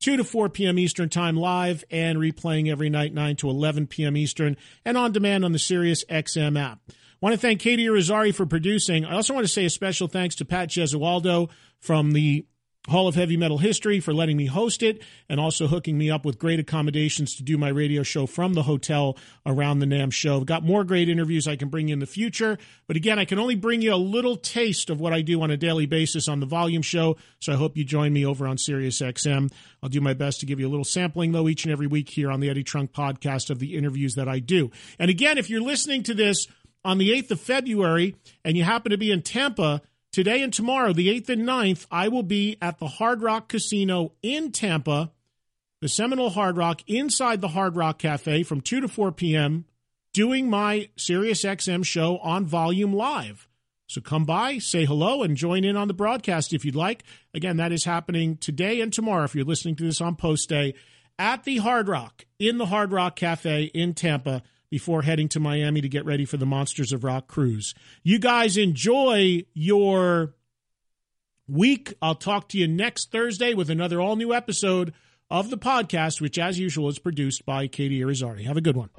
[0.00, 0.76] 2 to 4 p.m.
[0.76, 4.16] Eastern Time live and replaying every night 9 to 11 p.m.
[4.16, 6.80] Eastern and on demand on the Sirius XM app.
[6.88, 9.04] I want to thank Katie Irizarry for producing.
[9.04, 11.48] I also want to say a special thanks to Pat Gesualdo
[11.78, 12.44] from the
[12.88, 16.24] Hall of Heavy Metal History for letting me host it and also hooking me up
[16.24, 20.36] with great accommodations to do my radio show from the hotel around the NAMM show.
[20.36, 22.58] I've got more great interviews I can bring you in the future.
[22.86, 25.50] But again, I can only bring you a little taste of what I do on
[25.50, 27.16] a daily basis on the volume show.
[27.40, 29.52] So I hope you join me over on Sirius XM.
[29.82, 32.08] I'll do my best to give you a little sampling though each and every week
[32.08, 34.70] here on the Eddie Trunk podcast of the interviews that I do.
[34.98, 36.46] And again, if you're listening to this
[36.84, 38.14] on the 8th of February
[38.44, 39.82] and you happen to be in Tampa,
[40.16, 44.12] Today and tomorrow, the 8th and 9th, I will be at the Hard Rock Casino
[44.22, 45.12] in Tampa,
[45.82, 49.66] the Seminole Hard Rock, inside the Hard Rock Cafe from 2 to 4 p.m.,
[50.14, 53.46] doing my SiriusXM show on volume live.
[53.88, 57.04] So come by, say hello, and join in on the broadcast if you'd like.
[57.34, 60.76] Again, that is happening today and tomorrow if you're listening to this on post day
[61.18, 65.80] at the Hard Rock, in the Hard Rock Cafe in Tampa before heading to Miami
[65.80, 67.74] to get ready for the Monsters of Rock cruise.
[68.02, 70.34] You guys enjoy your
[71.48, 71.94] week.
[72.02, 74.92] I'll talk to you next Thursday with another all new episode
[75.30, 78.44] of the podcast, which, as usual, is produced by Katie Irizarry.
[78.44, 78.90] Have a good one.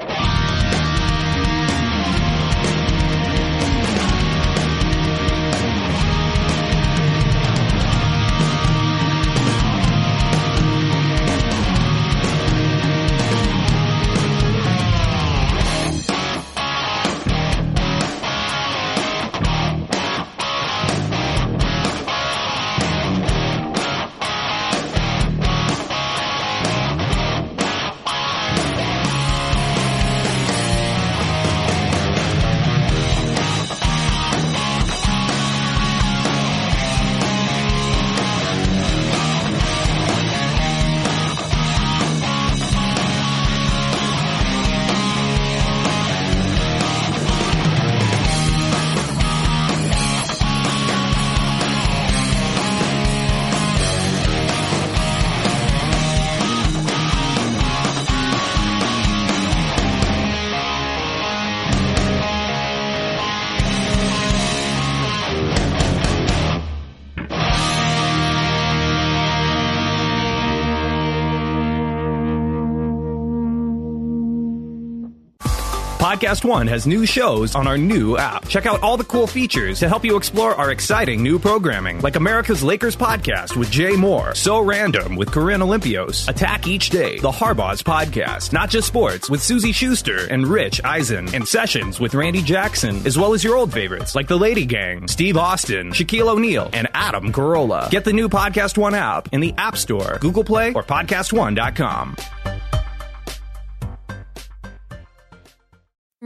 [76.17, 78.47] Podcast One has new shows on our new app.
[78.47, 82.15] Check out all the cool features to help you explore our exciting new programming, like
[82.15, 87.29] America's Lakers podcast with Jay Mohr, So Random with Corinne Olympios, Attack Each Day, the
[87.29, 92.41] Harbaugh's podcast, Not Just Sports with Suzy Shuster and Rich Eisen, and Sessions with Randy
[92.41, 96.69] Jackson, as well as your old favorites like The Lady Gang, Steve Austin, Shaquille O'Neal,
[96.73, 97.91] and Adam Carolla.
[97.91, 102.36] Get the new Podcast One app in the App Store, Google Play, or Podcast PodcastOne.com.